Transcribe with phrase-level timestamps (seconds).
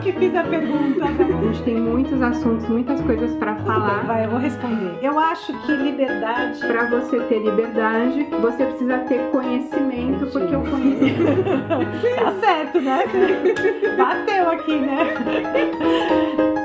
[0.00, 1.04] Eu que fiz a pergunta.
[1.04, 4.02] A gente tem muitos assuntos, muitas coisas para falar.
[4.06, 4.98] Vai, eu vou responder.
[5.02, 6.58] Eu acho que liberdade.
[6.60, 11.42] Para você ter liberdade, você precisa ter conhecimento, porque o conhecimento.
[12.16, 13.04] tá certo, né?
[13.98, 16.59] Bateu aqui, né?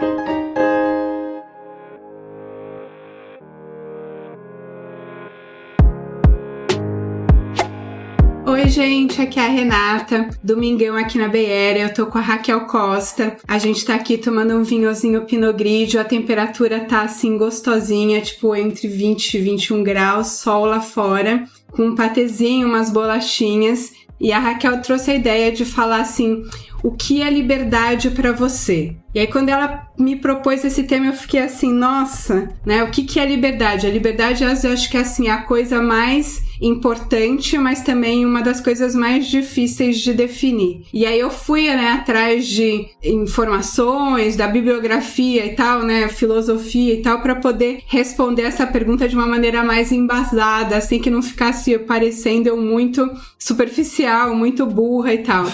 [8.65, 11.77] Oi, gente, aqui é a Renata, domingão aqui na BR.
[11.77, 13.37] Eu tô com a Raquel Costa.
[13.47, 16.01] A gente tá aqui tomando um vinhozinho Pinot Grigio.
[16.01, 21.89] A temperatura tá assim gostosinha, tipo entre 20 e 21 graus, sol lá fora, com
[21.89, 23.93] um patezinho, umas bolachinhas.
[24.19, 26.41] E a Raquel trouxe a ideia de falar assim:
[26.83, 28.95] o que é liberdade para você?
[29.15, 32.83] E aí, quando ela me propôs esse tema, eu fiquei assim, nossa, né?
[32.83, 33.87] O que, que é liberdade?
[33.87, 38.59] A liberdade, eu acho que é assim, a coisa mais importante, mas também uma das
[38.59, 40.85] coisas mais difíceis de definir.
[40.93, 47.01] E aí eu fui, né, atrás de informações, da bibliografia e tal, né, filosofia e
[47.01, 51.77] tal, para poder responder essa pergunta de uma maneira mais embasada, assim, que não ficasse
[51.79, 55.45] parecendo eu muito superficial, muito burra e tal.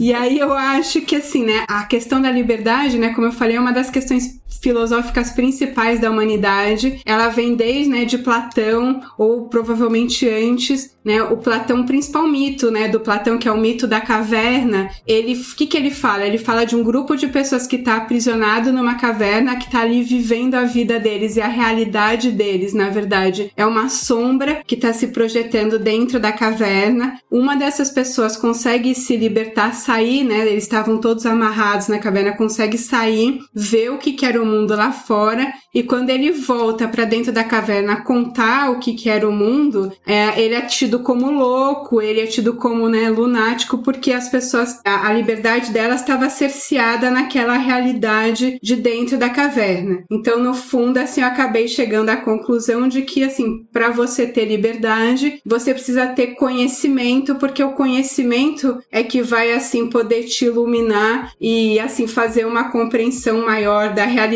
[0.00, 3.56] e aí eu acho que, assim, né, a questão da liberdade né, como eu falei,
[3.56, 7.00] é uma das questões filosóficas principais da humanidade.
[7.04, 12.88] Ela vem desde, né, de Platão ou provavelmente antes, né, o Platão principal mito, né,
[12.88, 14.90] do Platão que é o mito da caverna.
[15.06, 16.26] Ele, o que que ele fala?
[16.26, 20.02] Ele fala de um grupo de pessoas que está aprisionado numa caverna, que está ali
[20.02, 24.92] vivendo a vida deles e a realidade deles, na verdade, é uma sombra que está
[24.92, 27.18] se projetando dentro da caverna.
[27.30, 30.46] Uma dessas pessoas consegue se libertar, sair, né?
[30.46, 34.74] Eles estavam todos amarrados na caverna, consegue sair, ver o que que era o mundo
[34.76, 39.28] lá fora e quando ele volta para dentro da caverna contar o que, que era
[39.28, 44.12] o mundo, é, ele é tido como louco, ele é tido como né, lunático, porque
[44.12, 50.04] as pessoas, a, a liberdade delas estava cerceada naquela realidade de dentro da caverna.
[50.10, 54.46] Então, no fundo, assim, eu acabei chegando à conclusão de que, assim, para você ter
[54.46, 61.32] liberdade, você precisa ter conhecimento, porque o conhecimento é que vai, assim, poder te iluminar
[61.40, 64.27] e, assim, fazer uma compreensão maior da realidade,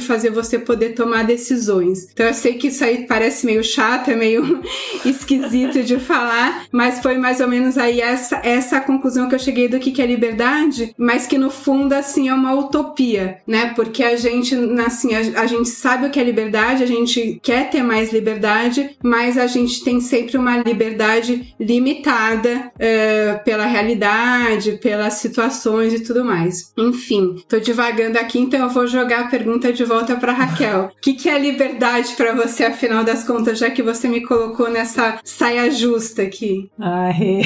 [0.00, 2.08] fazer você poder tomar decisões.
[2.12, 4.62] Então eu sei que isso aí parece meio chato, é meio
[5.04, 9.68] esquisito de falar, mas foi mais ou menos aí essa, essa conclusão que eu cheguei
[9.68, 13.72] do que é liberdade, mas que no fundo assim é uma utopia, né?
[13.74, 14.54] Porque a gente
[14.84, 18.96] assim, a, a gente sabe o que é liberdade, a gente quer ter mais liberdade,
[19.02, 26.24] mas a gente tem sempre uma liberdade limitada uh, pela realidade, pelas situações e tudo
[26.24, 26.72] mais.
[26.76, 30.90] Enfim, tô divagando aqui, então eu vou jogar pergunta de volta para Raquel.
[30.94, 34.70] O que, que é liberdade para você, afinal das contas, já que você me colocou
[34.70, 36.70] nessa saia justa aqui?
[36.78, 37.40] Ai,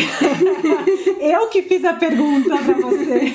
[1.22, 3.32] eu que fiz a pergunta para você.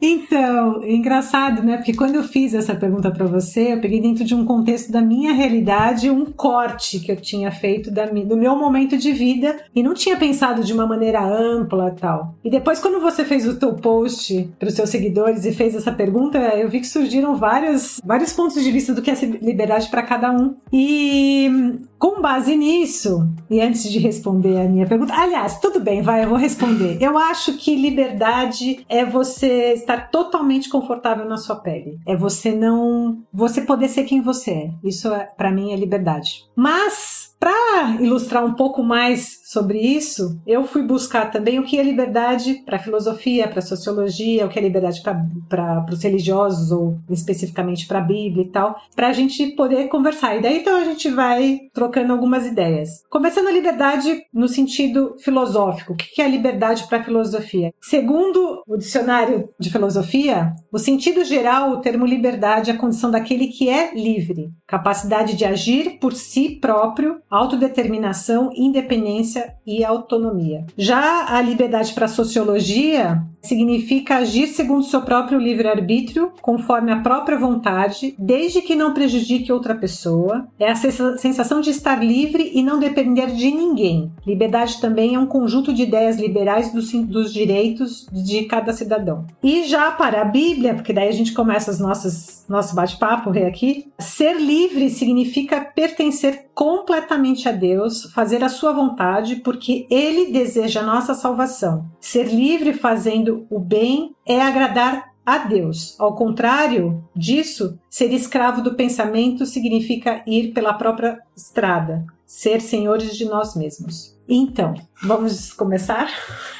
[0.00, 1.76] então, engraçado, né?
[1.76, 5.02] Porque quando eu fiz essa pergunta para você, eu peguei dentro de um contexto da
[5.02, 9.82] minha realidade um corte que eu tinha feito da, do meu momento de vida e
[9.82, 12.34] não tinha pensado de uma maneira ampla tal.
[12.42, 15.92] E depois, quando você fez o teu post para os seus seguidores e fez essa
[15.92, 20.02] pergunta, eu vi que surgiram vários, vários pontos de vista do que é liberdade para
[20.02, 20.56] cada um.
[20.72, 26.24] E com base nisso, e antes de responder a minha pergunta, aliás, tudo bem, vai,
[26.24, 26.98] eu vou responder.
[27.00, 31.98] Eu acho que liberdade é você estar totalmente confortável na sua pele.
[32.06, 34.70] É você não, você poder ser quem você é.
[34.84, 36.44] Isso é, para mim é liberdade.
[36.56, 41.82] Mas para ilustrar um pouco mais sobre isso, eu fui buscar também o que é
[41.82, 45.02] liberdade para a filosofia, para a sociologia, o que é liberdade
[45.48, 50.36] para os religiosos, ou especificamente para a Bíblia e tal, para a gente poder conversar.
[50.36, 53.02] E daí então a gente vai trocando algumas ideias.
[53.08, 55.94] Começando a liberdade no sentido filosófico.
[55.94, 57.72] O que é liberdade para a filosofia?
[57.80, 63.46] Segundo o dicionário de filosofia, o sentido geral, o termo liberdade é a condição daquele
[63.46, 70.66] que é livre, capacidade de agir por si próprio autodeterminação, independência e autonomia.
[70.76, 77.38] Já a liberdade para a sociologia significa agir segundo seu próprio livre-arbítrio, conforme a própria
[77.38, 80.48] vontade, desde que não prejudique outra pessoa.
[80.58, 84.12] É a sensação de estar livre e não depender de ninguém.
[84.26, 89.26] Liberdade também é um conjunto de ideias liberais dos, dos direitos de cada cidadão.
[89.42, 93.92] E já para a Bíblia, porque daí a gente começa os nossos nosso bate-papo aqui,
[93.98, 100.86] ser livre significa pertencer completamente a Deus, fazer a sua vontade, porque Ele deseja a
[100.86, 101.86] nossa salvação.
[102.00, 105.94] Ser livre fazendo o bem é agradar a Deus.
[105.98, 113.26] Ao contrário disso, ser escravo do pensamento significa ir pela própria estrada, ser senhores de
[113.26, 114.16] nós mesmos.
[114.26, 116.10] Então, vamos começar?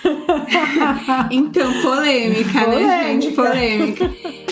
[1.31, 3.31] então, polêmica, polêmica, né, gente?
[3.35, 4.48] Polêmica.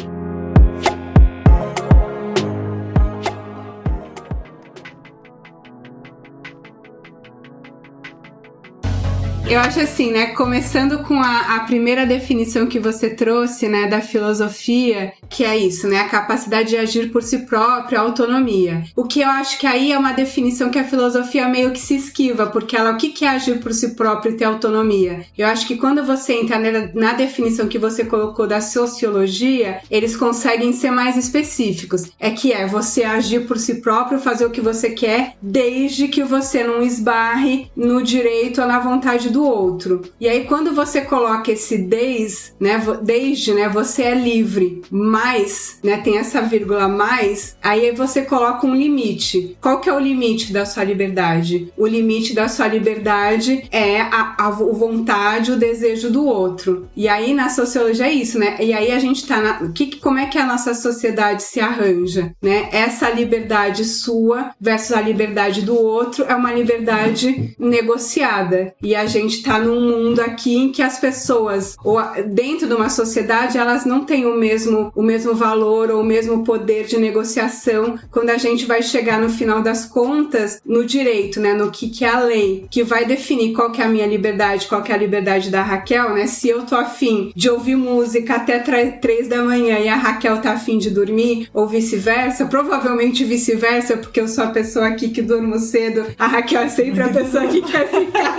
[9.49, 10.27] Eu acho assim, né?
[10.29, 15.87] Começando com a, a, primeira definição que você trouxe, né, da filosofia, que é isso,
[15.87, 16.01] né?
[16.01, 18.83] A capacidade de agir por si próprio, a autonomia.
[18.97, 21.95] O que eu acho que aí é uma definição que a filosofia meio que se
[21.95, 25.25] esquiva, porque ela, o que é agir por si próprio e ter autonomia?
[25.39, 26.59] Eu acho que quando você entra
[26.93, 32.11] na, definição que você colocou da sociologia, eles conseguem ser mais específicos.
[32.19, 36.25] É que é você agir por si próprio, fazer o que você quer, desde que
[36.25, 40.03] você não esbarre no direito ou na vontade do outro.
[40.21, 45.99] E aí quando você coloca esse desde, né, desde, né, você é livre, mais, né,
[45.99, 49.57] tem essa vírgula mais, aí você coloca um limite.
[49.61, 51.73] Qual que é o limite da sua liberdade?
[51.77, 56.89] O limite da sua liberdade é a, a vontade, o desejo do outro.
[56.97, 58.57] E aí na sociologia é isso, né?
[58.61, 62.33] E aí a gente tá na, que, como é que a nossa sociedade se arranja,
[62.43, 62.69] né?
[62.73, 68.75] Essa liberdade sua versus a liberdade do outro é uma liberdade negociada.
[68.83, 72.75] E a gente gente está num mundo aqui em que as pessoas, ou dentro de
[72.75, 76.97] uma sociedade, elas não têm o mesmo, o mesmo valor ou o mesmo poder de
[76.97, 81.53] negociação quando a gente vai chegar no final das contas no direito, né?
[81.53, 84.67] No que, que é a lei, que vai definir qual que é a minha liberdade,
[84.67, 86.27] qual que é a liberdade da Raquel, né?
[86.27, 90.53] Se eu tô afim de ouvir música até três da manhã e a Raquel tá
[90.53, 95.59] afim de dormir, ou vice-versa, provavelmente vice-versa, porque eu sou a pessoa aqui que durmo
[95.59, 98.37] cedo, a Raquel é sempre a pessoa que quer ficar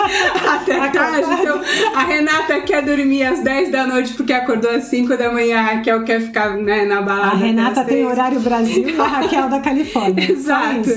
[0.56, 1.28] até da tarde.
[1.40, 1.62] Então,
[1.96, 5.60] a Renata quer dormir às 10 da noite porque acordou às 5 da manhã.
[5.60, 7.36] A Raquel quer ficar né, na balada.
[7.36, 10.32] A Renata tem horário Brasil e a Raquel da Califórnia.
[10.32, 10.90] Exato.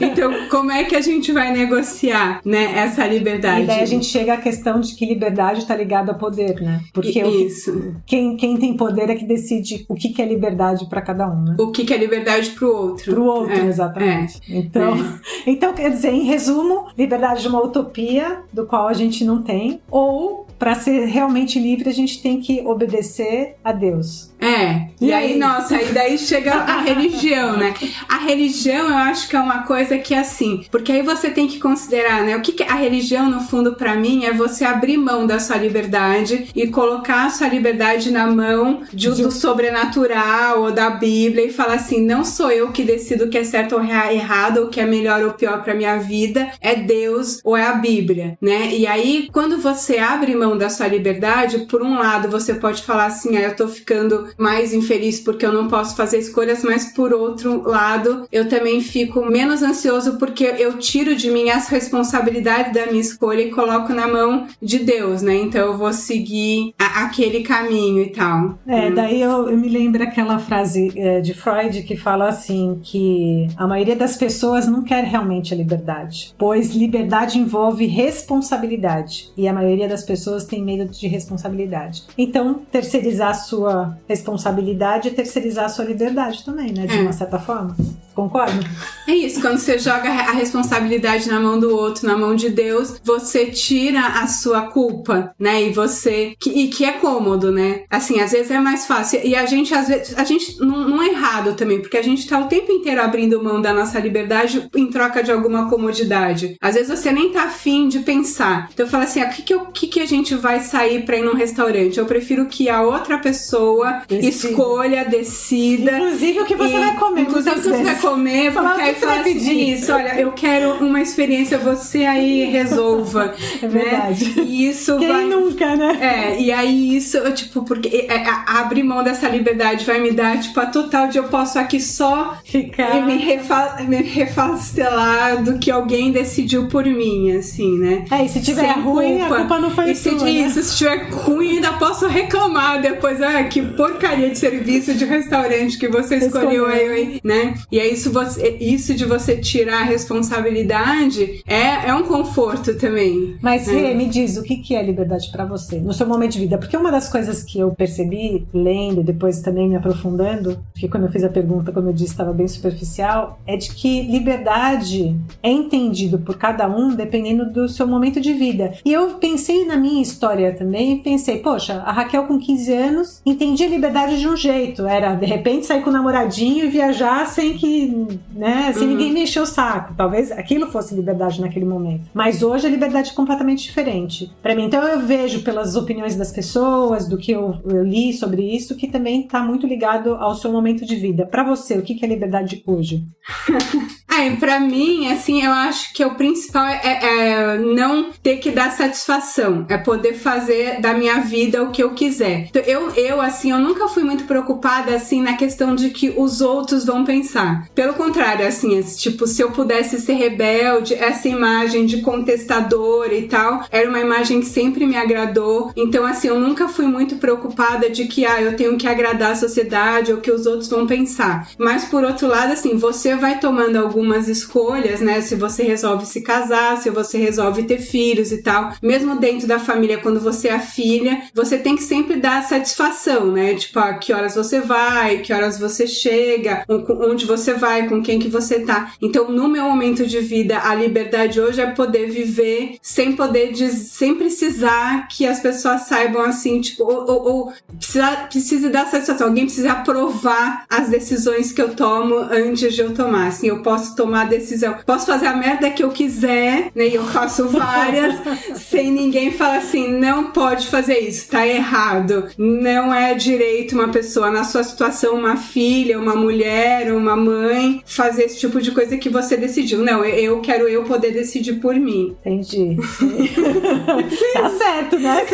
[0.00, 3.62] Então, como é que a gente vai negociar né, essa liberdade?
[3.62, 6.80] E daí a gente chega à questão de que liberdade está ligada a poder, né?
[6.92, 7.94] Porque Isso.
[8.06, 11.28] Que, quem, quem tem poder é que decide o que, que é liberdade para cada
[11.28, 11.56] um, né?
[11.58, 13.12] O que, que é liberdade para o outro.
[13.12, 13.66] Para o outro, é.
[13.66, 14.40] exatamente.
[14.50, 14.56] É.
[14.56, 15.20] Então, é.
[15.50, 19.42] então, quer dizer, em resumo, liberdade de uma utopia do qual a gente gente não
[19.42, 24.27] tem, ou para ser realmente livre a gente tem que obedecer a Deus.
[24.40, 27.74] É, e, e aí, aí, nossa, aí daí chega a religião, né?
[28.08, 31.48] A religião eu acho que é uma coisa que é assim, porque aí você tem
[31.48, 32.36] que considerar, né?
[32.36, 35.56] O que, que a religião, no fundo, para mim, é você abrir mão da sua
[35.56, 41.52] liberdade e colocar a sua liberdade na mão de, do sobrenatural ou da Bíblia e
[41.52, 44.80] falar assim: não sou eu que decido o que é certo ou errado, o que
[44.80, 48.68] é melhor ou pior para minha vida, é Deus ou é a Bíblia, né?
[48.72, 53.06] E aí, quando você abre mão da sua liberdade, por um lado, você pode falar
[53.06, 57.12] assim: ah, eu tô ficando mais infeliz porque eu não posso fazer escolhas, mas por
[57.12, 62.86] outro lado, eu também fico menos ansioso porque eu tiro de mim as responsabilidades da
[62.86, 65.36] minha escolha e coloco na mão de Deus, né?
[65.36, 68.58] Então eu vou seguir a, aquele caminho e tal.
[68.66, 68.94] É, hum.
[68.94, 73.66] daí eu, eu, me lembro aquela frase é, de Freud que fala assim que a
[73.66, 79.88] maioria das pessoas não quer realmente a liberdade, pois liberdade envolve responsabilidade e a maioria
[79.88, 82.04] das pessoas tem medo de responsabilidade.
[82.16, 86.86] Então, terceirizar a sua responsabilidade e terceirizar a sua liberdade também, né?
[86.86, 87.00] De é.
[87.00, 87.76] uma certa forma.
[88.18, 88.58] Concorda?
[89.06, 93.00] É isso, quando você joga a responsabilidade na mão do outro, na mão de Deus,
[93.04, 95.62] você tira a sua culpa, né?
[95.62, 96.34] E você.
[96.38, 97.84] Que, e que é cômodo, né?
[97.88, 99.20] Assim, às vezes é mais fácil.
[99.24, 102.26] E a gente, às vezes, a gente não, não é errado também, porque a gente
[102.26, 106.56] tá o tempo inteiro abrindo mão da nossa liberdade em troca de alguma comodidade.
[106.60, 108.68] Às vezes você nem tá afim de pensar.
[108.74, 111.04] Então eu falo assim: o ah, que, que, eu, que, que a gente vai sair
[111.04, 111.98] pra ir num restaurante?
[111.98, 114.48] Eu prefiro que a outra pessoa decida.
[114.48, 115.98] escolha, decida.
[115.98, 117.20] Inclusive o que você e, vai comer.
[117.20, 120.72] Inclusive o que você vai comer Falar porque aí fala assim, isso, olha, eu quero
[120.84, 123.34] uma experiência, você aí resolva.
[123.60, 124.36] É verdade.
[124.36, 124.44] Né?
[124.46, 125.24] E isso Quem vai...
[125.24, 125.98] nunca, né?
[126.00, 130.38] É, e aí isso, tipo, porque é, é, abrir mão dessa liberdade vai me dar,
[130.38, 135.58] tipo, a total de eu posso aqui só ficar e me, refa me refastelar do
[135.58, 138.04] que alguém decidiu por mim, assim, né?
[138.10, 139.34] É, e se tiver Sem ruim, culpa.
[139.34, 140.30] a culpa não foi e sua, se, né?
[140.30, 145.78] Isso, se tiver ruim, ainda posso reclamar depois, ah, que porcaria de serviço de restaurante
[145.78, 147.54] que você escolheu aí, né?
[147.70, 153.36] E aí isso, você, isso de você tirar a responsabilidade é, é um conforto também.
[153.42, 153.94] Mas né?
[153.94, 156.58] me diz, o que, que é liberdade para você no seu momento de vida?
[156.58, 161.12] Porque uma das coisas que eu percebi lendo, depois também me aprofundando, porque quando eu
[161.12, 166.18] fiz a pergunta, como eu disse, estava bem superficial, é de que liberdade é entendido
[166.18, 168.74] por cada um dependendo do seu momento de vida.
[168.84, 173.22] E eu pensei na minha história também e pensei, poxa, a Raquel com 15 anos
[173.26, 177.56] entendia liberdade de um jeito, era de repente sair com o namoradinho e viajar sem
[177.56, 178.88] que né, sem uhum.
[178.88, 179.94] ninguém me encher o saco.
[179.96, 182.08] Talvez aquilo fosse liberdade naquele momento.
[182.14, 184.64] Mas hoje a liberdade é completamente diferente para mim.
[184.64, 188.88] Então eu vejo pelas opiniões das pessoas, do que eu, eu li sobre isso, que
[188.88, 191.26] também está muito ligado ao seu momento de vida.
[191.26, 193.04] Para você, o que, que é liberdade hoje?
[194.18, 198.50] É, pra mim, assim, eu acho que o principal é, é, é, não ter que
[198.50, 199.64] dar satisfação.
[199.68, 202.46] É poder fazer da minha vida o que eu quiser.
[202.48, 206.40] Então, eu, eu, assim, eu nunca fui muito preocupada, assim, na questão de que os
[206.40, 207.68] outros vão pensar.
[207.74, 213.64] Pelo contrário, assim, tipo, se eu pudesse ser rebelde, essa imagem de contestador e tal,
[213.70, 215.70] era uma imagem que sempre me agradou.
[215.76, 219.36] Então, assim, eu nunca fui muito preocupada de que, ah, eu tenho que agradar a
[219.36, 221.46] sociedade ou que os outros vão pensar.
[221.58, 225.20] Mas, por outro lado, assim, você vai tomando algum algumas escolhas, né?
[225.20, 228.72] Se você resolve se casar, se você resolve ter filhos e tal.
[228.80, 233.54] Mesmo dentro da família, quando você é filha, você tem que sempre dar satisfação, né?
[233.54, 238.18] Tipo, a que horas você vai, que horas você chega, onde você vai, com quem
[238.18, 238.92] que você tá.
[239.00, 244.14] Então, no meu momento de vida, a liberdade hoje é poder viver sem poder, sem
[244.14, 249.28] precisar que as pessoas saibam assim, tipo, ou, ou, ou precisa, precisa dar satisfação.
[249.28, 253.28] Alguém precisa aprovar as decisões que eu tomo antes de eu tomar.
[253.28, 254.76] Assim, eu posso tomar a decisão.
[254.86, 256.88] Posso fazer a merda que eu quiser, né?
[256.88, 258.14] E eu faço várias,
[258.56, 262.28] sem ninguém falar assim, não pode fazer isso, tá errado.
[262.38, 268.24] Não é direito uma pessoa na sua situação, uma filha, uma mulher, uma mãe, fazer
[268.24, 269.78] esse tipo de coisa que você decidiu.
[269.78, 272.16] Não, eu quero eu poder decidir por mim.
[272.24, 272.76] Entendi.
[274.34, 275.24] tá certo, né?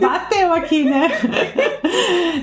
[0.00, 1.08] Bateu aqui, né?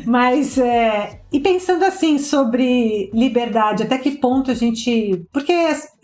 [0.05, 5.23] Mas é, e pensando assim sobre liberdade, até que ponto a gente.
[5.31, 5.53] Porque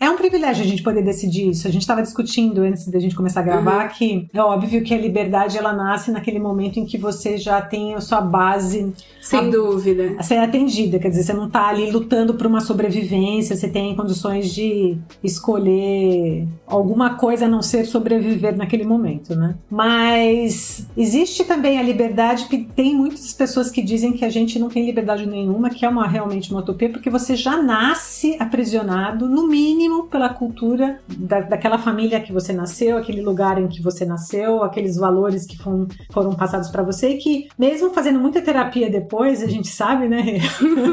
[0.00, 1.68] é um privilégio a gente poder decidir isso.
[1.68, 3.90] A gente estava discutindo antes da gente começar a gravar uhum.
[3.90, 7.94] que é óbvio que a liberdade ela nasce naquele momento em que você já tem
[7.94, 8.92] a sua base.
[9.20, 10.14] Sem a, dúvida.
[10.18, 10.98] A ser atendida.
[10.98, 16.48] Quer dizer, você não está ali lutando por uma sobrevivência, você tem condições de escolher
[16.66, 19.56] alguma coisa a não ser sobreviver naquele momento, né?
[19.70, 24.68] Mas existe também a liberdade que tem muitas pessoas que dizem que a gente não
[24.68, 29.46] tem liberdade nenhuma, que é uma realmente uma utopia, porque você já nasce aprisionado, no
[29.46, 34.62] mínimo, pela cultura da, daquela família que você nasceu, aquele lugar em que você nasceu,
[34.62, 39.42] aqueles valores que foram, foram passados para você, e que mesmo fazendo muita terapia depois,
[39.42, 40.38] a gente sabe, né?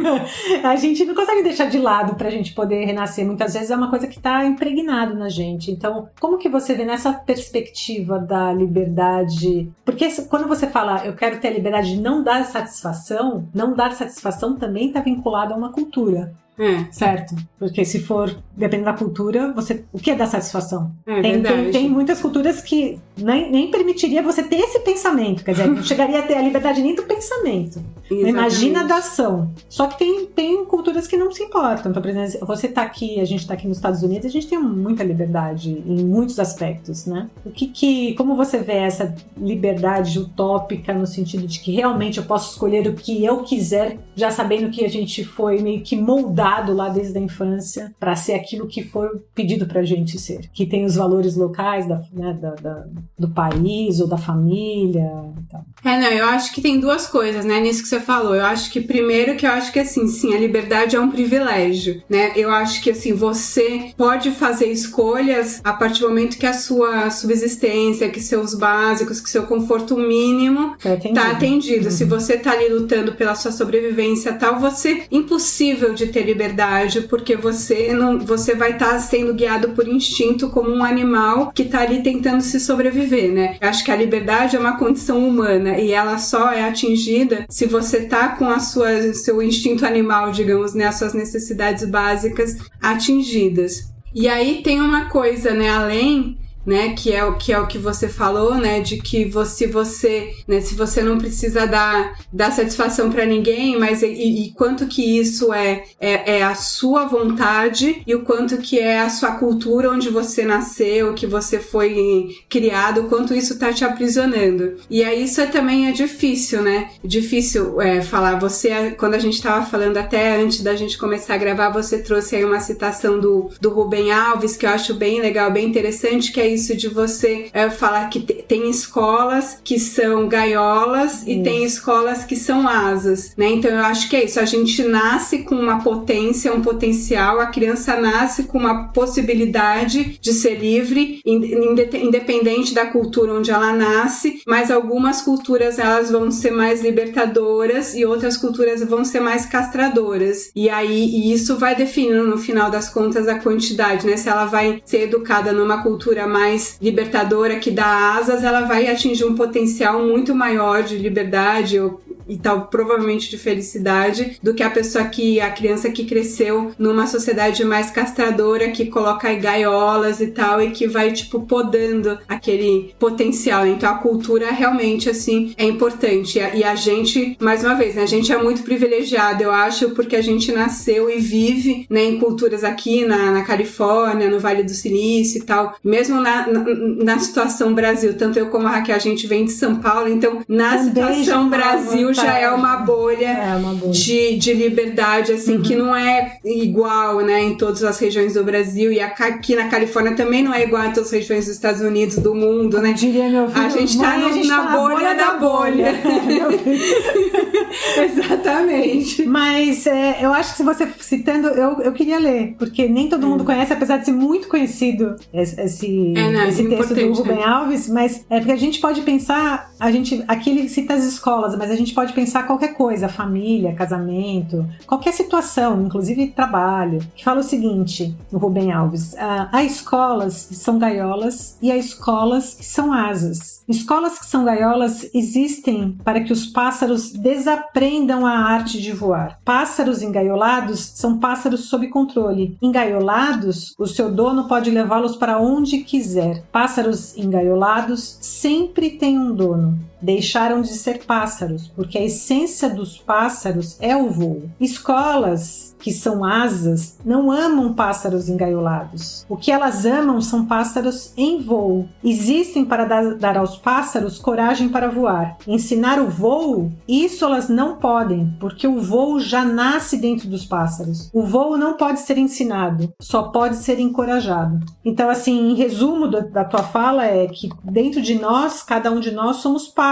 [0.63, 3.25] a gente não consegue deixar de lado para a gente poder renascer.
[3.25, 5.72] Muitas vezes é uma coisa que está impregnado na gente.
[5.72, 9.70] Então, como que você vê nessa perspectiva da liberdade?
[9.84, 13.91] Porque quando você fala, eu quero ter a liberdade de não dar satisfação, não dar
[13.91, 16.34] satisfação satisfação também está vinculada a uma cultura.
[16.57, 16.85] É.
[16.91, 17.35] Certo?
[17.59, 20.91] Porque se for, dependendo da cultura, você o que é da satisfação?
[21.05, 25.43] É, tem, tem, tem, muitas culturas que nem, nem permitiria você ter esse pensamento.
[25.43, 27.83] Quer dizer, não chegaria a ter a liberdade nem do pensamento.
[28.09, 29.51] Imagina da ação.
[29.67, 31.91] Só que tem, tem culturas que não se importam.
[31.91, 34.47] Então, por exemplo, você está aqui, a gente está aqui nos Estados Unidos, a gente
[34.47, 37.29] tem muita liberdade em muitos aspectos, né?
[37.43, 42.24] O que que, como você vê essa liberdade utópica no sentido de que realmente eu
[42.24, 46.44] posso escolher o que eu quiser, já sabendo que a gente foi meio que moldado
[46.45, 50.49] moldado lá desde a infância para ser aquilo que foi pedido para a gente ser,
[50.53, 52.85] que tem os valores locais da, né, da, da,
[53.17, 55.09] do país ou da família.
[55.39, 55.65] Então.
[55.83, 58.35] É, não, eu acho que tem duas coisas, né, nisso que você falou.
[58.35, 62.03] Eu acho que primeiro que eu acho que assim, sim, a liberdade é um privilégio,
[62.09, 62.31] né?
[62.35, 67.09] Eu acho que assim, você pode fazer escolhas a partir do momento que a sua
[67.09, 71.13] subsistência, que seus básicos, que seu conforto mínimo é atendido.
[71.13, 71.85] tá atendido.
[71.85, 71.91] Uhum.
[71.91, 77.35] Se você tá ali lutando pela sua sobrevivência tal, você impossível de ter liberdade, porque
[77.35, 81.79] você não, você vai estar tá sendo guiado por instinto como um animal que está
[81.81, 83.57] ali tentando se sobreviver, né?
[83.61, 87.65] Eu acho que a liberdade é uma condição humana e ela só é atingida se
[87.65, 93.93] você tá com a sua seu instinto animal, digamos, né, as suas necessidades básicas atingidas.
[94.13, 96.93] E aí tem uma coisa, né, além né?
[96.93, 98.79] Que é o que é o que você falou, né?
[98.79, 100.62] De que você, você, né?
[100.62, 105.53] Se você não precisa dar, dar satisfação para ninguém, mas e, e, quanto que isso
[105.53, 110.10] é, é, é a sua vontade e o quanto que é a sua cultura onde
[110.10, 114.75] você nasceu, que você foi criado, quanto isso tá te aprisionando.
[114.89, 116.89] E aí isso é, também é difícil, né?
[117.03, 118.39] Difícil é, falar.
[118.39, 122.36] Você, quando a gente tava falando até antes da gente começar a gravar, você trouxe
[122.36, 126.39] aí uma citação do, do Rubem Alves que eu acho bem legal, bem interessante, que
[126.39, 131.29] é isso de você é, falar que tem escolas que são gaiolas isso.
[131.29, 133.50] e tem escolas que são asas, né?
[133.50, 134.39] Então eu acho que é isso.
[134.39, 137.39] A gente nasce com uma potência, um potencial.
[137.39, 144.41] A criança nasce com uma possibilidade de ser livre, independente da cultura onde ela nasce.
[144.47, 150.51] Mas algumas culturas elas vão ser mais libertadoras e outras culturas vão ser mais castradoras.
[150.55, 154.17] E aí e isso vai definindo no final das contas a quantidade, né?
[154.17, 156.44] Se ela vai ser educada numa cultura mais
[156.81, 162.37] libertadora que dá asas, ela vai atingir um potencial muito maior de liberdade ou e
[162.37, 167.63] tal, provavelmente de felicidade, do que a pessoa que, a criança que cresceu numa sociedade
[167.63, 173.65] mais castradora, que coloca gaiolas e tal, e que vai, tipo, podando aquele potencial.
[173.65, 176.39] Então a cultura realmente, assim, é importante.
[176.39, 180.15] E a, gente, mais uma vez, né, a gente é muito privilegiado, eu acho, porque
[180.15, 184.71] a gente nasceu e vive, né, em culturas aqui na, na Califórnia, no Vale do
[184.71, 188.99] Silício e tal, mesmo na, na, na situação Brasil, tanto eu como a Raquel, a
[188.99, 193.55] gente vem de São Paulo, então na um situação Brasil já é uma bolha, é
[193.55, 193.91] uma bolha.
[193.91, 195.61] De, de liberdade, assim, uhum.
[195.61, 198.91] que não é igual, né, em todas as regiões do Brasil.
[198.91, 202.17] E aqui na Califórnia também não é igual em todas as regiões dos Estados Unidos,
[202.17, 202.93] do mundo, né?
[202.93, 205.93] Diria meu filho, a gente tá, no, gente na, tá bolha, bolha da, bolha.
[205.93, 206.55] bolha.
[207.97, 209.25] Exatamente.
[209.25, 213.27] Mas é, eu acho que se você citando, eu, eu queria ler, porque nem todo
[213.27, 213.45] mundo hum.
[213.45, 217.44] conhece, apesar de ser muito conhecido esse, esse, é, não, esse texto do Rubem né?
[217.44, 221.58] Alves, mas é porque a gente pode pensar, a gente, aqui ele cita as escolas,
[221.58, 227.39] mas a gente pode pensar qualquer coisa, família, casamento, qualquer situação, inclusive trabalho, que fala
[227.39, 232.65] o seguinte, no Rubem Alves: ah, há escolas que são gaiolas e há escolas que
[232.65, 233.63] são asas.
[233.67, 239.39] Escolas que são gaiolas existem para que os pássaros desaprendam a arte de voar.
[239.43, 242.55] Pássaros engaiolados são pássaros sob controle.
[242.62, 246.43] Engaiolados, o seu dono pode levá-los para onde quiser.
[246.51, 253.77] Pássaros engaiolados sempre têm um dono deixaram de ser pássaros, porque a essência dos pássaros
[253.79, 254.49] é o voo.
[254.59, 259.23] Escolas que são asas, não amam pássaros engaiolados.
[259.29, 261.87] O que elas amam são pássaros em voo.
[262.03, 265.37] Existem para dar, aos pássaros coragem para voar.
[265.47, 271.11] Ensinar o voo, isso elas não podem, porque o voo já nasce dentro dos pássaros.
[271.13, 274.65] O voo não pode ser ensinado, só pode ser encorajado.
[274.83, 279.11] Então, assim, em resumo da tua fala é que dentro de nós, cada um de
[279.11, 279.84] nós somos pássaros,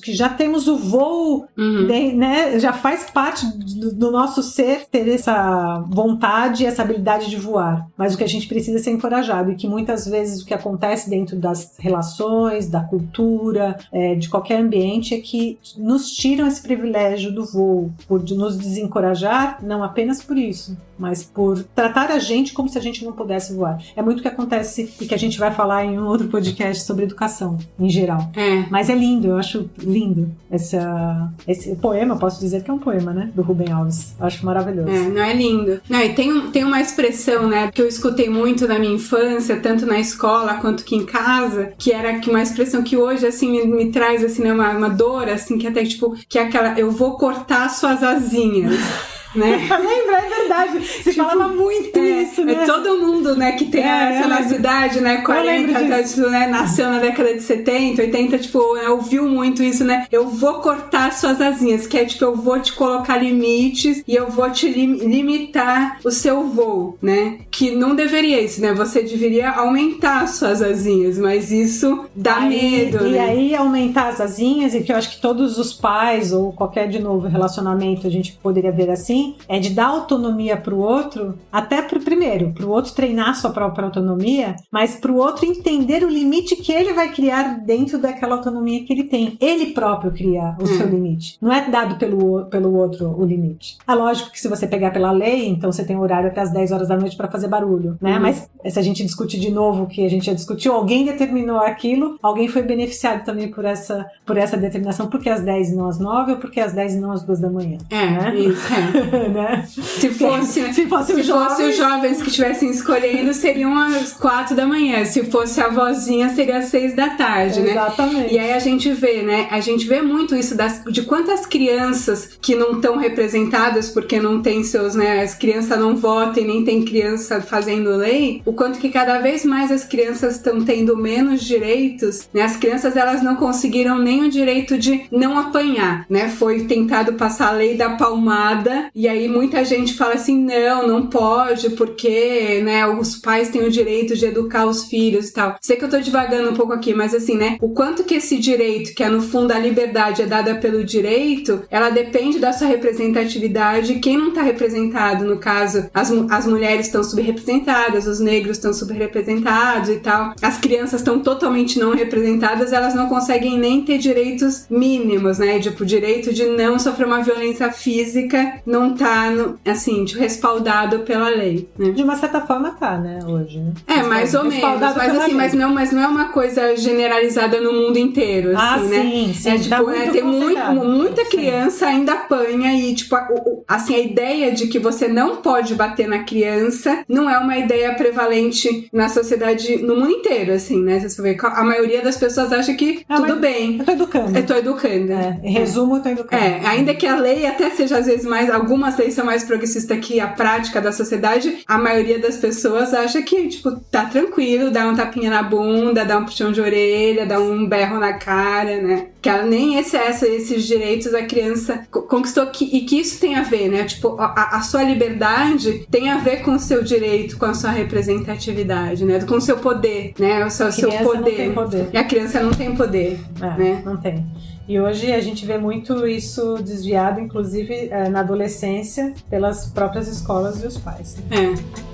[0.00, 1.86] que já temos o voo, uhum.
[1.86, 2.58] de, né?
[2.58, 7.86] Já faz parte do, do nosso ser ter essa vontade e essa habilidade de voar.
[7.96, 10.54] Mas o que a gente precisa é ser encorajado e que muitas vezes o que
[10.54, 16.62] acontece dentro das relações, da cultura, é, de qualquer ambiente é que nos tiram esse
[16.62, 22.52] privilégio do voo, por nos desencorajar, não apenas por isso, mas por tratar a gente
[22.52, 23.78] como se a gente não pudesse voar.
[23.96, 26.84] É muito o que acontece e que a gente vai falar em um outro podcast
[26.84, 28.30] sobre educação em geral.
[28.36, 28.64] É.
[28.70, 33.12] Mas é lindo, eu acho lindo essa, esse poema, posso dizer que é um poema,
[33.12, 33.30] né?
[33.34, 34.14] Do Rubem Alves.
[34.18, 34.90] Eu acho maravilhoso.
[34.90, 35.80] É, não é lindo.
[35.88, 39.86] Não, e tem, tem uma expressão, né, que eu escutei muito na minha infância, tanto
[39.86, 43.90] na escola quanto que em casa, que era uma expressão que hoje, assim, me, me
[43.90, 47.16] traz, assim, né, uma, uma dor, assim, que até, tipo, que é aquela, eu vou
[47.16, 48.74] cortar suas asinhas.
[49.34, 49.56] né?
[49.68, 50.86] Lembra, é verdade.
[50.86, 52.54] Você tipo, falava muito é, isso, né?
[52.54, 56.46] É todo mundo, né, que tem é, essa na cidade, né, 40, até, tipo, né,
[56.46, 60.06] nasceu na década de 70, 80, tipo, né, ouviu muito isso, né?
[60.10, 64.28] Eu vou cortar suas asinhas, que é tipo, eu vou te colocar limites e eu
[64.28, 67.38] vou te lim limitar o seu voo, né?
[67.50, 68.72] Que não deveria isso, né?
[68.72, 73.20] Você deveria aumentar suas asinhas, mas isso dá aí, medo, E né?
[73.20, 76.98] aí aumentar as asinhas, e que eu acho que todos os pais ou qualquer de
[76.98, 81.82] novo relacionamento a gente poderia ver assim, é de dar autonomia para o outro, até
[81.82, 86.04] para o primeiro, para o outro treinar sua própria autonomia, mas para o outro entender
[86.04, 89.36] o limite que ele vai criar dentro daquela autonomia que ele tem.
[89.40, 90.66] Ele próprio cria o hum.
[90.66, 91.36] seu limite.
[91.40, 93.76] Não é dado pelo, pelo outro o limite.
[93.86, 96.72] É lógico que se você pegar pela lei, então você tem horário até as 10
[96.72, 98.16] horas da noite para fazer barulho, né?
[98.16, 98.22] Uhum.
[98.22, 101.58] Mas se a gente discutir de novo o que a gente já discutiu, alguém determinou
[101.58, 105.88] aquilo, alguém foi beneficiado também por essa, por essa determinação, porque às 10 e não
[105.88, 107.78] às 9 ou porque às 10 e não às 2 da manhã.
[107.90, 108.34] É, né?
[108.36, 108.66] isso.
[108.72, 109.28] É.
[109.28, 109.64] né?
[109.66, 111.48] Se fosse, se fosse, se os, jovens...
[111.48, 115.04] fosse os jovens que estivessem escolhendo, seriam às quatro da manhã.
[115.04, 117.70] Se fosse a vozinha, seria às seis da tarde, né?
[117.70, 118.34] Exatamente.
[118.34, 119.48] E aí a gente vê, né?
[119.50, 124.42] A gente vê muito isso das, de quantas crianças que não estão representadas porque não
[124.42, 125.22] tem seus, né?
[125.22, 129.44] As crianças não votam e nem tem criança fazendo lei, o quanto que cada vez
[129.44, 132.42] mais as crianças estão tendo menos direitos direitos, né?
[132.42, 136.28] As crianças elas não conseguiram nem o direito de não apanhar, né?
[136.28, 141.06] Foi tentado passar a lei da palmada e aí muita gente fala assim, não, não
[141.06, 145.56] pode porque, né, os pais têm o direito de educar os filhos e tal.
[145.60, 148.38] Sei que eu tô devagando um pouco aqui, mas assim, né, o quanto que esse
[148.38, 152.66] direito, que é no fundo a liberdade é dada pelo direito, ela depende da sua
[152.66, 153.94] representatividade.
[153.96, 159.88] Quem não tá representado, no caso, as, as mulheres estão subrepresentadas, os negros estão subrepresentados
[159.88, 160.34] e tal.
[160.42, 165.58] As crianças estão totalmente não representadas, elas não conseguem nem ter direitos mínimos, né?
[165.58, 171.00] Tipo, o direito de não sofrer uma violência física não tá, no, assim, tipo, respaldado
[171.00, 171.68] pela lei.
[171.78, 171.90] Né?
[171.90, 173.58] De uma certa forma tá, né, hoje.
[173.58, 173.72] Né?
[173.86, 174.80] É, mais ou menos.
[174.96, 178.88] Mas assim, mas não, mas não é uma coisa generalizada no mundo inteiro, ah, assim,
[178.88, 179.02] né?
[179.02, 179.50] Sim, sim.
[179.50, 181.92] É, tipo, é, tem muito, muita criança sim.
[181.92, 183.28] ainda apanha e, tipo, a,
[183.68, 187.94] assim, a ideia de que você não pode bater na criança não é uma ideia
[187.94, 191.00] prevalente na sociedade, no mundo inteiro, assim, né?
[191.00, 193.78] Você vê, a maioria das pessoas acha que ah, tudo bem.
[193.78, 194.38] Eu tô educando.
[194.38, 195.12] Eu tô educando.
[195.12, 196.42] É, em resumo, eu tô educando.
[196.42, 199.98] É, ainda que a lei até seja às vezes mais, algumas leis são mais progressistas
[199.98, 204.86] que a prática da sociedade, a maioria das pessoas acha que, tipo, tá tranquilo, dá
[204.86, 209.06] um tapinha na bunda, dá um puxão de orelha, dá um berro na cara, né?
[209.20, 213.36] Que ela nem esse, essa, esses direitos a criança conquistou que, e que isso tem
[213.36, 213.84] a ver, né?
[213.84, 217.70] Tipo, a, a sua liberdade tem a ver com o seu direito, com a sua
[217.70, 219.20] representatividade, né?
[219.20, 220.44] Com o seu poder, né?
[220.44, 221.52] O seu, seu poder.
[221.52, 221.63] poder.
[221.92, 223.82] E a criança não tem poder, é, né?
[223.84, 224.24] Não tem.
[224.66, 230.62] E hoje a gente vê muito isso desviado, inclusive é, na adolescência, pelas próprias escolas
[230.62, 231.16] e os pais.
[231.30, 231.93] É.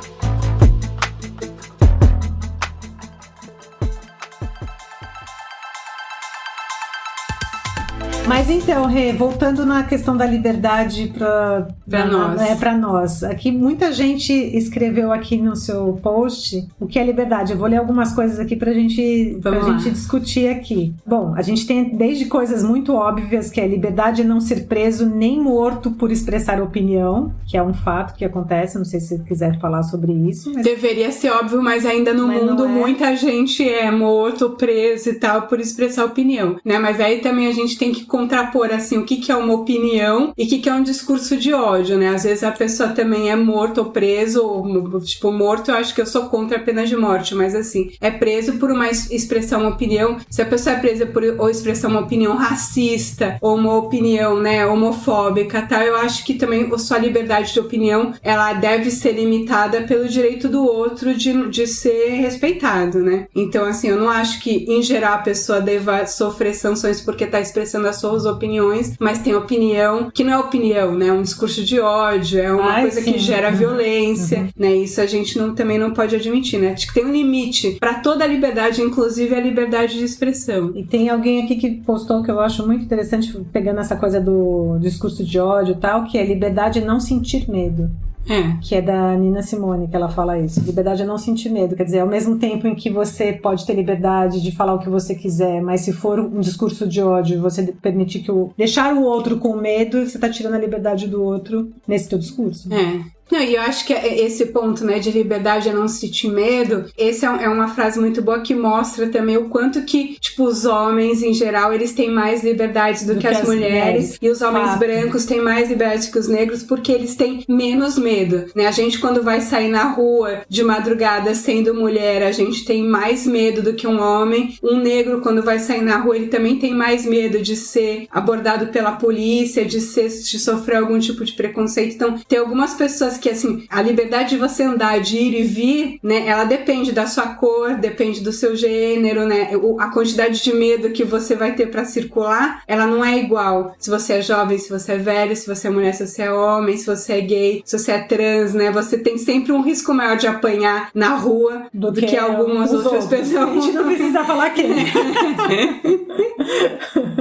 [8.31, 12.41] Mas então, Rê, voltando na questão da liberdade para nós.
[12.41, 13.25] É, para nós.
[13.25, 17.51] Aqui muita gente escreveu aqui no seu post o que é liberdade.
[17.51, 20.95] Eu vou ler algumas coisas aqui para gente, pra gente discutir aqui.
[21.05, 25.41] Bom, a gente tem desde coisas muito óbvias, que é liberdade não ser preso nem
[25.41, 28.79] morto por expressar opinião, que é um fato que acontece.
[28.79, 30.53] Não sei se você quiser falar sobre isso.
[30.55, 30.63] Mas...
[30.63, 32.69] Deveria ser óbvio, mas ainda no mas mundo é.
[32.69, 36.79] muita gente é morto, preso e tal por expressar opinião, né?
[36.79, 40.33] Mas aí também a gente tem que contrapor assim o que, que é uma opinião
[40.37, 42.09] e o que, que é um discurso de ódio, né?
[42.09, 46.01] Às vezes a pessoa também é morto ou preso, ou, tipo, morto eu acho que
[46.01, 49.71] eu sou contra a pena de morte, mas assim, é preso por uma expressão, uma
[49.71, 50.19] opinião.
[50.29, 54.67] Se a pessoa é presa por ou expressar uma opinião racista ou uma opinião, né,
[54.67, 59.83] homofóbica, tal, eu acho que também a sua liberdade de opinião, ela deve ser limitada
[59.83, 63.27] pelo direito do outro de, de ser respeitado, né?
[63.35, 67.41] Então, assim, eu não acho que, em geral, a pessoa deva sofrer sanções porque tá
[67.41, 71.07] expressando a sua suas opiniões, mas tem opinião que não é opinião, né?
[71.09, 73.13] É um discurso de ódio, é uma Ai, coisa sim.
[73.13, 74.49] que gera violência, uhum.
[74.57, 74.75] né?
[74.75, 76.73] Isso a gente não, também não pode admitir, né?
[76.73, 80.73] Acho que tem um limite para toda a liberdade, inclusive a liberdade de expressão.
[80.75, 84.79] E tem alguém aqui que postou que eu acho muito interessante, pegando essa coisa do
[84.81, 87.91] discurso de ódio e tal, que é liberdade não sentir medo.
[88.29, 88.57] É.
[88.61, 90.61] Que é da Nina Simone, que ela fala isso.
[90.61, 91.75] Liberdade é não sentir medo.
[91.75, 94.89] Quer dizer, ao mesmo tempo em que você pode ter liberdade de falar o que
[94.89, 98.53] você quiser, mas se for um discurso de ódio, você permitir que o.
[98.57, 102.73] deixar o outro com medo, você tá tirando a liberdade do outro nesse teu discurso.
[102.73, 103.20] É.
[103.31, 106.87] Não, e eu acho que é esse ponto, né, de liberdade é não sentir medo,
[106.97, 110.65] esse é, é, uma frase muito boa que mostra também o quanto que, tipo, os
[110.65, 114.29] homens, em geral, eles têm mais liberdades do, do que, que, as, mulheres, mulheres, e
[114.29, 114.79] os homens Fato.
[114.79, 118.67] brancos têm mais liberdade que os negros porque eles têm menos medo, né?
[118.67, 123.27] A gente, quando vai sair na rua de madrugada sendo mulher, a gente tem mais
[123.27, 124.59] medo do que um homem.
[124.63, 128.69] Um negro, quando vai sair na rua, ele também tem mais medo de ser abordado
[128.69, 131.95] pela polícia, de, ser, de sofrer algum tipo de preconceito.
[131.95, 135.99] Então, tem algumas pessoas que assim, a liberdade de você andar, de ir e vir,
[136.03, 139.51] né, ela depende da sua cor, depende do seu gênero, né?
[139.79, 143.75] A quantidade de medo que você vai ter para circular, ela não é igual.
[143.79, 146.33] Se você é jovem, se você é velho, se você é mulher, se você é
[146.33, 148.71] homem, se você é gay, se você é trans, né?
[148.71, 152.73] Você tem sempre um risco maior de apanhar na rua do, do que, que algumas
[152.73, 153.21] outras outros.
[153.21, 153.49] pessoas.
[153.49, 154.71] A gente não precisa falar quem.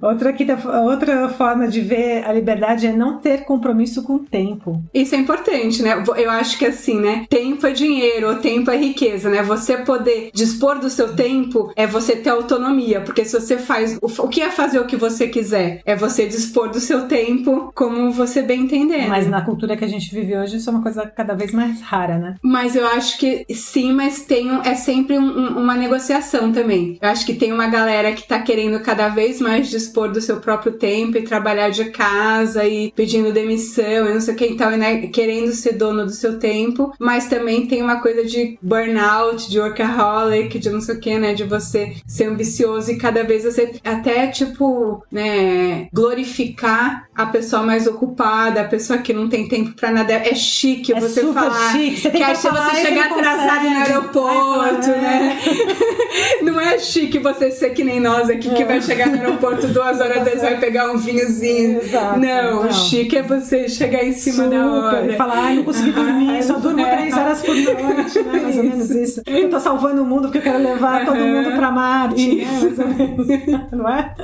[0.00, 0.46] outra, aqui,
[0.84, 4.82] outra forma de ver a liberdade é não ter compromisso com o tempo.
[4.92, 6.02] Isso é importante, né?
[6.16, 7.26] Eu acho que assim, né?
[7.28, 9.42] Tempo é dinheiro, tempo é riqueza, né?
[9.42, 14.28] Você poder dispor do seu tempo é você ter autonomia, porque se você faz o
[14.28, 18.42] que é fazer o que você quiser, é você dispor do seu tempo como você
[18.42, 19.08] bem entender.
[19.08, 21.80] Mas na cultura que a gente vive hoje, isso é uma coisa cada vez mais
[21.80, 22.36] rara, né?
[22.42, 26.98] Mas eu acho que sim, mas tem um, é sempre um, uma negociação também.
[27.00, 30.36] Eu acho que tem uma galera que tá querendo cada vez mais dispor do seu
[30.36, 34.56] próprio tempo e trabalhar de casa e pedindo demissão e não sei o que e
[34.56, 38.58] tal, e, né, querendo ser dono do seu tempo, mas também tem uma coisa de
[38.62, 43.22] burnout, de workaholic, de não sei o que, né, de você ser ambicioso e cada
[43.22, 49.48] vez você até, tipo, né, glorificar a pessoa mais ocupada, a pessoa que não tem
[49.48, 50.12] tempo pra nada.
[50.12, 51.72] É chique é você falar.
[51.72, 52.00] Chique.
[52.00, 55.38] Você tem que que falar, você chegar atrasado no aeroporto, Ai, né?
[56.42, 60.00] não é chique você ser que nem nós aqui, que vai chegar no aeroporto duas
[60.00, 61.80] horas, vezes vai pegar um vinhozinho.
[61.80, 65.12] Exato, não, não, chique é você chegar em cima Super, da hora.
[65.12, 66.96] E falar, ai, não consegui dormir, só durmo é.
[66.96, 68.40] três horas por noite, né?
[68.40, 69.22] Mais ou menos isso.
[69.26, 72.44] Eu tô salvando o mundo porque eu quero levar todo mundo pra Marte, né?
[72.44, 73.26] Mais ou menos.
[73.72, 74.14] Não é?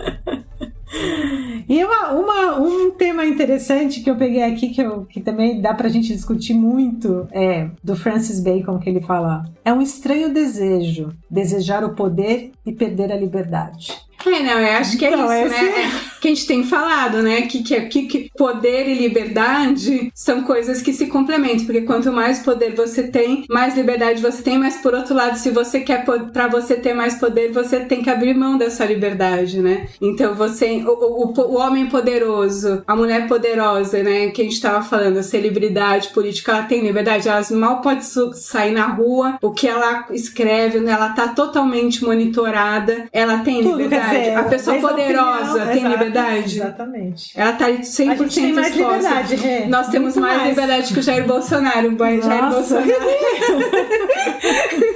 [1.69, 5.75] E uma, uma, um tema interessante que eu peguei aqui, que, eu, que também dá
[5.75, 11.13] pra gente discutir muito, é do Francis Bacon, que ele fala: é um estranho desejo,
[11.31, 13.95] desejar o poder e perder a liberdade.
[14.27, 15.83] É, não, eu acho que é Então, isso, esse- né?
[15.85, 17.43] É, que a gente tem falado, né?
[17.43, 22.75] Que, que, que, poder e liberdade são coisas que se complementam, porque quanto mais poder
[22.75, 26.77] você tem, mais liberdade você tem, mas por outro lado, se você quer pra você
[26.77, 29.87] ter mais poder, você tem que abrir mão da sua liberdade, né?
[30.01, 34.29] Então você, o, o, o- homem poderoso, a mulher poderosa, né?
[34.29, 38.73] Que a gente tava falando, a celebridade política, ela tem liberdade, ela mal pode sair
[38.73, 40.93] na rua, o que ela escreve, né?
[40.93, 44.14] Ela tá totalmente monitorada, ela tem Tudo, liberdade.
[44.19, 46.57] Dizer, a pessoa poderosa opinião, tem liberdade.
[46.59, 47.33] Exatamente.
[47.35, 48.97] Ela tá 100% A gente tem mais exposta.
[48.97, 49.67] liberdade, Rê.
[49.67, 50.49] Nós temos mais, mais.
[50.51, 51.95] liberdade que o Jair Bolsonaro.
[51.95, 52.81] O Jair Nossa.
[52.81, 52.95] Bolsonaro.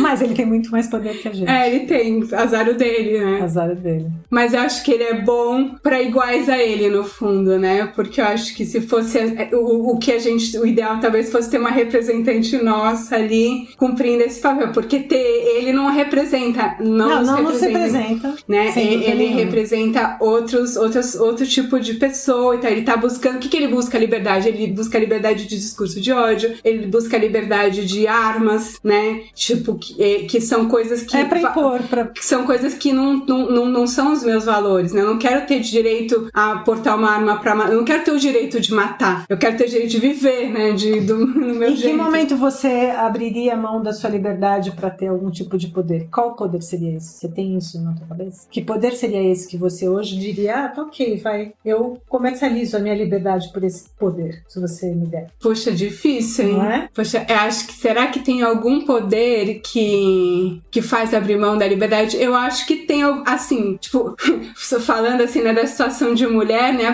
[0.00, 1.48] Mas ele tem muito mais poder que a gente.
[1.50, 3.40] É, ele tem, azar o dele, né?
[3.42, 4.06] Azar dele.
[4.30, 7.86] Mas eu acho que ele é bom pra iguais a ele, no fundo, né?
[7.94, 9.18] Porque eu acho que se fosse
[9.52, 10.56] o, o que a gente.
[10.58, 14.68] O ideal talvez fosse ter uma representante nossa ali cumprindo esse papel.
[14.72, 16.76] Porque ter ele não representa.
[16.80, 18.28] Não, Não, nos não, não se representa.
[18.28, 18.34] representa.
[18.48, 18.72] né?
[18.76, 23.36] Ele, representa outros, outros, outro tipo de pessoa, então ele tá buscando.
[23.36, 23.98] O que, que ele busca?
[23.98, 24.48] Liberdade.
[24.48, 29.22] Ele busca liberdade de discurso de ódio, ele busca liberdade de armas, né?
[29.42, 31.16] Tipo, que, eh, que são coisas que.
[31.16, 34.44] É pra impor, pra que são coisas que não, não, não, não são os meus
[34.44, 35.00] valores, né?
[35.00, 37.72] Eu não quero ter direito a portar uma arma pra matar.
[37.72, 39.24] Eu não quero ter o direito de matar.
[39.28, 40.70] Eu quero ter direito de viver, né?
[40.70, 41.96] De, do, no meu Em que jeito.
[41.96, 46.06] momento você abriria a mão da sua liberdade para ter algum tipo de poder?
[46.12, 47.18] Qual poder seria esse?
[47.18, 48.46] Você tem isso na tua cabeça?
[48.48, 52.80] Que poder seria esse que você hoje diria, ah, tá ok, vai, eu comercializo a
[52.80, 55.30] minha liberdade por esse poder, se você me der.
[55.40, 56.52] Poxa, difícil, hein?
[56.54, 56.88] Não é?
[56.94, 59.31] Poxa, eu acho que será que tem algum poder
[59.62, 62.16] que que faz abrir mão da liberdade?
[62.20, 64.14] Eu acho que tem assim, tipo,
[64.80, 66.92] falando assim, né, da situação de mulher, né?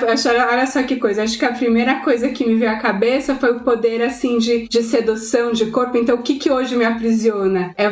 [0.51, 3.53] olha só que coisa, acho que a primeira coisa que me veio à cabeça foi
[3.53, 5.97] o poder assim de, de sedução de corpo.
[5.97, 7.75] Então, o que que hoje me aprisiona?
[7.77, 7.87] É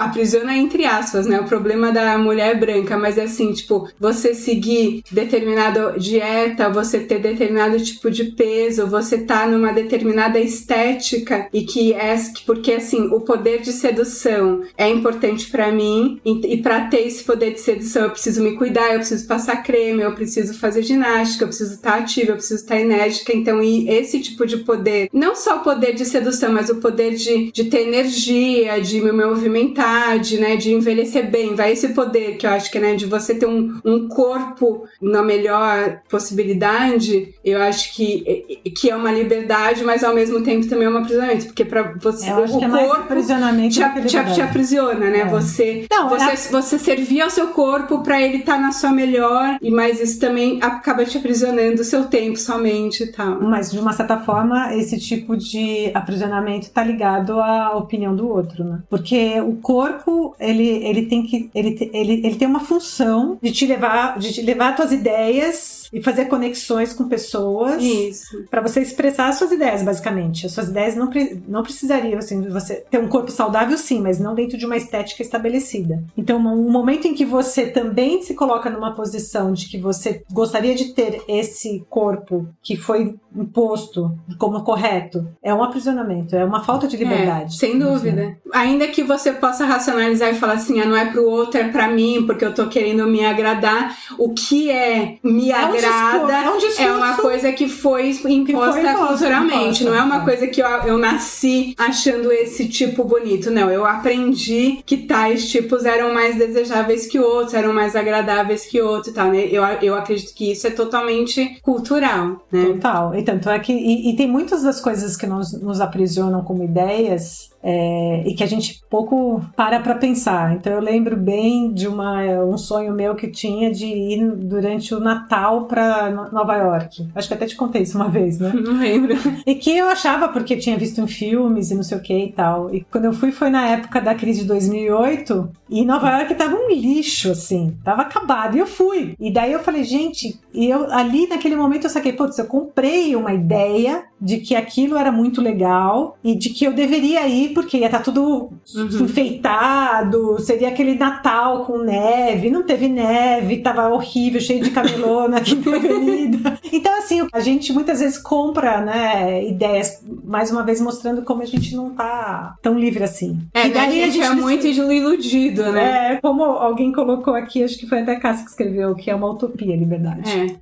[0.00, 1.40] aprisiona entre aspas, né?
[1.40, 7.18] O problema da mulher branca, mas é assim, tipo, você seguir determinada dieta, você ter
[7.18, 13.08] determinado tipo de peso, você tá numa determinada estética e que é que- porque assim,
[13.12, 16.20] o poder de sedução é importante pra mim.
[16.24, 19.62] E, e para ter esse poder de sedução eu preciso me cuidar, eu preciso passar
[19.62, 23.88] creme, eu preciso fazer ginástica, eu preciso estar ativa, eu preciso estar enérgica, então e
[23.88, 27.64] esse tipo de poder, não só o poder de sedução, mas o poder de, de
[27.64, 32.50] ter energia, de me movimentar, de, né, de envelhecer bem, vai esse poder que eu
[32.50, 38.60] acho que, né, de você ter um, um corpo na melhor possibilidade, eu acho que,
[38.74, 42.30] que é uma liberdade, mas ao mesmo tempo também é um aprisionamento, porque para você,
[42.30, 45.20] acho o é corpo aprisionamento te, te, te aprisiona, né?
[45.20, 45.24] É.
[45.26, 49.58] Você, Não, você, é- você servir ao seu corpo pra ele estar na sua melhor,
[49.60, 53.40] e mas isso também acaba te aprisionando o seu tempo somente e tal.
[53.40, 58.64] Mas, de uma certa forma, esse tipo de aprisionamento tá ligado à opinião do outro,
[58.64, 58.78] né?
[58.88, 61.50] Porque o corpo, ele, ele tem que.
[61.54, 65.81] Ele, ele, ele tem uma função de te levar, de te levar às tuas ideias
[65.92, 67.82] e fazer conexões com pessoas.
[67.82, 68.44] Isso.
[68.50, 70.46] Pra você expressar as suas ideias, basicamente.
[70.46, 74.00] As suas ideias não, pre- não precisariam, assim, de você ter um corpo saudável, sim,
[74.00, 76.02] mas não dentro de uma estética estabelecida.
[76.16, 80.74] Então, um momento em que você também se coloca numa posição de que você gostaria
[80.74, 86.86] de ter esse corpo que foi imposto como correto, é um aprisionamento, é uma falta
[86.86, 87.54] de liberdade.
[87.54, 88.36] É, sem dúvida.
[88.52, 91.88] Ainda que você possa racionalizar e falar assim, ah, não é pro outro, é pra
[91.88, 93.96] mim, porque eu tô querendo me agradar.
[94.18, 98.80] O que é me É um é um discurso é uma coisa que foi imposta
[98.80, 99.82] imposta, culturalmente.
[99.82, 100.24] imposta, não é uma é.
[100.24, 103.50] coisa que eu, eu nasci achando esse tipo bonito.
[103.50, 108.80] Não, eu aprendi que tais tipos eram mais desejáveis que outros, eram mais agradáveis que
[108.80, 109.46] outros e tal, né?
[109.50, 112.64] Eu, eu acredito que isso é totalmente cultural, né?
[112.64, 113.14] Total.
[113.14, 113.72] E tanto é que.
[113.72, 118.42] E, e tem muitas das coisas que nos, nos aprisionam como ideias é, e que
[118.42, 120.54] a gente pouco para para pensar.
[120.54, 125.00] Então eu lembro bem de uma, um sonho meu que tinha de ir durante o
[125.00, 127.08] Natal para Nova York.
[127.14, 128.52] Acho que até te contei isso uma vez, né?
[128.62, 129.14] Não lembro.
[129.46, 132.32] E que eu achava porque tinha visto em filmes e não sei o que e
[132.32, 132.74] tal.
[132.74, 136.56] E quando eu fui foi na época da crise de 2008 e Nova York tava
[136.56, 138.56] um lixo assim, tava acabado.
[138.56, 139.14] E eu fui.
[139.18, 143.14] E daí eu falei, gente, e eu ali naquele momento eu saquei, putz, eu comprei
[143.16, 147.78] uma ideia de que aquilo era muito legal e de que eu deveria ir porque
[147.78, 149.04] ia estar tá tudo uhum.
[149.04, 155.40] enfeitado, seria aquele Natal com neve, não teve neve, tava horrível, cheio de camelô na
[155.40, 156.58] quinta avenida.
[156.74, 161.44] Então, assim, a gente muitas vezes compra, né, ideias, mais uma vez mostrando como a
[161.44, 163.38] gente não tá tão livre assim.
[163.52, 166.14] É, e daí né, a gente, a gente é muito iludido, né?
[166.14, 169.14] É, como alguém colocou aqui, acho que foi até a Cássia que escreveu, que é
[169.14, 170.30] uma utopia liberdade.
[170.30, 170.56] É.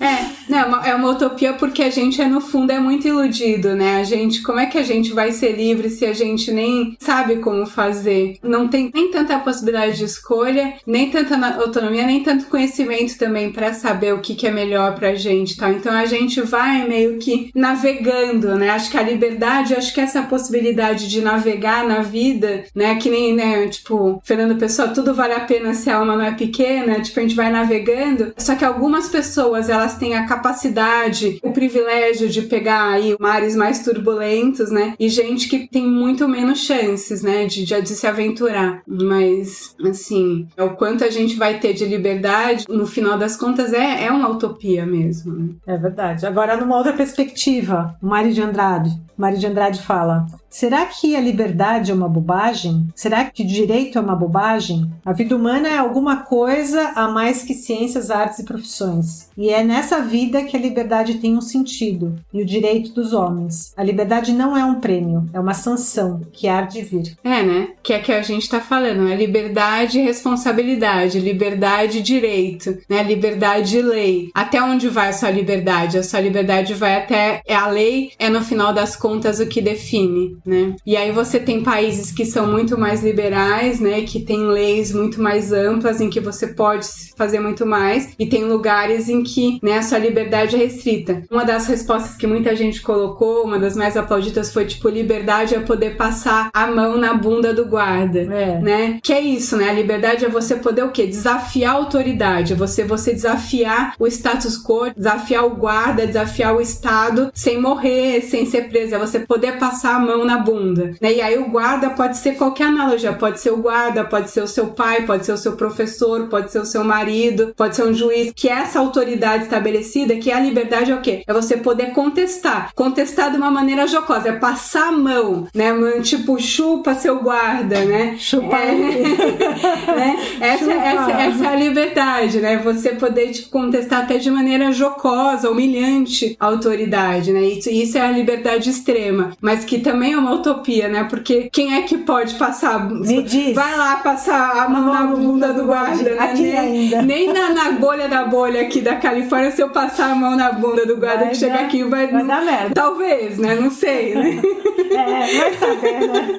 [0.00, 3.96] é, não, é uma utopia porque a gente é no fundo é muito iludido, né?
[3.96, 7.36] A gente, como é que a gente vai ser livre se a gente nem sabe
[7.36, 8.38] como fazer?
[8.42, 13.74] Não tem nem tanta possibilidade de escolha, nem tanta autonomia, nem tanto conhecimento também para
[13.74, 15.70] saber o que, que é melhor pra gente, tá?
[15.70, 18.70] Então a gente vai meio que navegando, né?
[18.70, 22.94] Acho que a liberdade, acho que essa possibilidade de navegar na vida, né?
[22.96, 26.32] Que nem, né, tipo, Fernando Pessoa, tudo vale a pena se a alma não é
[26.32, 31.40] pequena, tipo, a gente vai navegando, só que algumas pessoas pessoas elas têm a capacidade,
[31.42, 34.94] o privilégio de pegar aí mares mais turbulentos, né?
[34.98, 37.46] E gente que tem muito menos chances, né?
[37.46, 38.82] De, de, de se aventurar.
[38.86, 43.72] Mas, assim, é o quanto a gente vai ter de liberdade, no final das contas,
[43.72, 45.34] é, é uma utopia mesmo.
[45.34, 45.48] Né?
[45.66, 46.24] É verdade.
[46.24, 48.90] Agora, numa outra perspectiva, Mário de Andrade.
[49.16, 52.88] Mário de Andrade fala: Será que a liberdade é uma bobagem?
[52.94, 54.90] Será que o direito é uma bobagem?
[55.04, 59.28] A vida humana é alguma coisa a mais que ciências, artes e profissões.
[59.36, 63.72] E é nessa vida que a liberdade tem um sentido e o direito dos homens.
[63.76, 67.16] A liberdade não é um prêmio, é uma sanção que há de vir.
[67.24, 67.68] É, né?
[67.82, 73.02] Que é que a gente tá falando, é liberdade e responsabilidade, liberdade e direito, né?
[73.02, 74.30] Liberdade e lei.
[74.34, 75.98] Até onde vai a sua liberdade?
[75.98, 79.60] A sua liberdade vai até é a lei, é no final das contas o que
[79.60, 80.74] define né?
[80.84, 84.02] E aí você tem países que são muito mais liberais, né?
[84.02, 88.44] Que tem leis muito mais amplas em que você pode fazer muito mais e tem
[88.44, 91.22] lugares em que, né, a sua liberdade é restrita.
[91.30, 95.60] Uma das respostas que muita gente colocou, uma das mais aplaudidas foi tipo liberdade é
[95.60, 98.60] poder passar a mão na bunda do guarda, é.
[98.60, 98.98] né?
[99.02, 99.70] Que é isso, né?
[99.70, 101.06] A liberdade é você poder o quê?
[101.06, 106.60] Desafiar a autoridade, é você você desafiar o status quo, desafiar o guarda, desafiar o
[106.60, 111.14] estado sem morrer, sem ser preso, é você poder passar a mão na bunda, né?
[111.14, 114.48] E aí o guarda pode ser qualquer analogia, pode ser o guarda, pode ser o
[114.48, 117.94] seu pai, pode ser o seu professor, pode ser o seu marido, pode ser um
[117.94, 121.22] juiz, que essa autoridade estabelecida, que é a liberdade é o quê?
[121.26, 125.72] É você poder contestar, contestar de uma maneira jocosa, é passar a mão, né?
[126.02, 128.16] Tipo, chupa seu guarda, né?
[128.18, 128.72] Chupa é,
[129.96, 130.16] né?
[130.40, 130.74] Essa, chupa.
[130.74, 132.58] Essa, essa é a liberdade, né?
[132.58, 137.42] Você poder tipo, contestar até de maneira jocosa, humilhante a autoridade, né?
[137.42, 141.04] Isso, isso é a liberdade extrema, mas que também é uma utopia, né?
[141.04, 142.88] Porque quem é que pode passar?
[142.88, 143.54] Me diz.
[143.54, 146.18] Vai lá passar a mão na bunda do guarda, né?
[146.18, 147.02] Aqui nem, ainda.
[147.02, 150.52] Nem na, na, bolha da bolha aqui da Califórnia, se eu passar a mão na
[150.52, 152.06] bunda do guarda vai que chega aqui, vai.
[152.06, 152.74] Vai dar merda.
[152.74, 153.56] Talvez, né?
[153.56, 154.40] Não sei, né?
[154.92, 156.38] é, vai saber, né?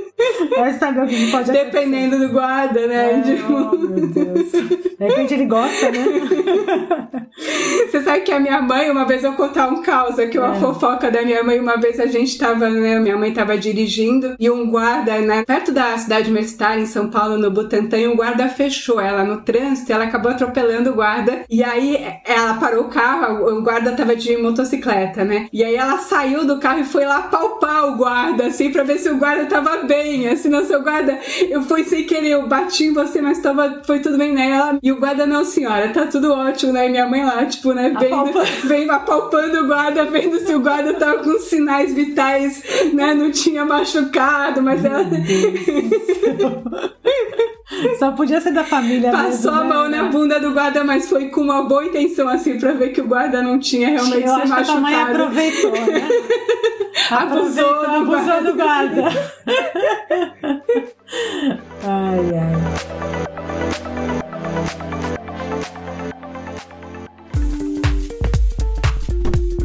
[0.56, 1.64] Vai saber o que pode acontecer.
[1.64, 3.18] Dependendo do guarda, né?
[3.18, 3.52] É, tipo...
[3.52, 4.52] Oh, meu Deus.
[4.52, 6.06] De repente ele gosta, né?
[7.36, 10.60] Você sabe que a minha mãe, uma vez eu contar um caos aqui, uma é.
[10.60, 12.98] fofoca da minha mãe, uma vez a gente tava, né?
[12.98, 15.44] Minha mãe tava dirigindo e um guarda, né?
[15.44, 19.42] Perto da cidade universitária, em São Paulo, no Butantã, e um guarda fechou ela no
[19.42, 21.44] trânsito e ela acabou atropelando o guarda.
[21.50, 25.48] E aí ela parou o carro, o guarda tava de motocicleta, né?
[25.52, 28.98] E aí ela saiu do carro e foi lá palpar o guarda, assim, pra ver
[28.98, 32.84] se o guarda tava bem, assim, não, seu guarda, eu fui sem querer, eu bati
[32.84, 34.50] em você, mas tava, foi tudo bem, né?
[34.50, 36.86] Ela, e o guarda, não, senhora, tá tudo ótimo, né?
[36.86, 38.32] E minha mãe lá, tipo, né, vendo,
[38.64, 42.62] vem apalpando o guarda, vendo se o guarda tava com sinais vitais,
[42.92, 43.14] né?
[43.14, 45.04] Não tinha machucado, mas ela.
[47.98, 49.98] Só podia ser da família Passou mesmo, a mão né?
[49.98, 53.06] na bunda do guarda, mas foi com uma boa intenção, assim, pra ver que o
[53.06, 54.64] guarda não tinha realmente Eu se acho machucado.
[54.64, 56.08] Que a mãe aproveitou, né?
[57.10, 59.02] abusou, do, abusou do guarda.
[61.82, 62.96] ai, ai.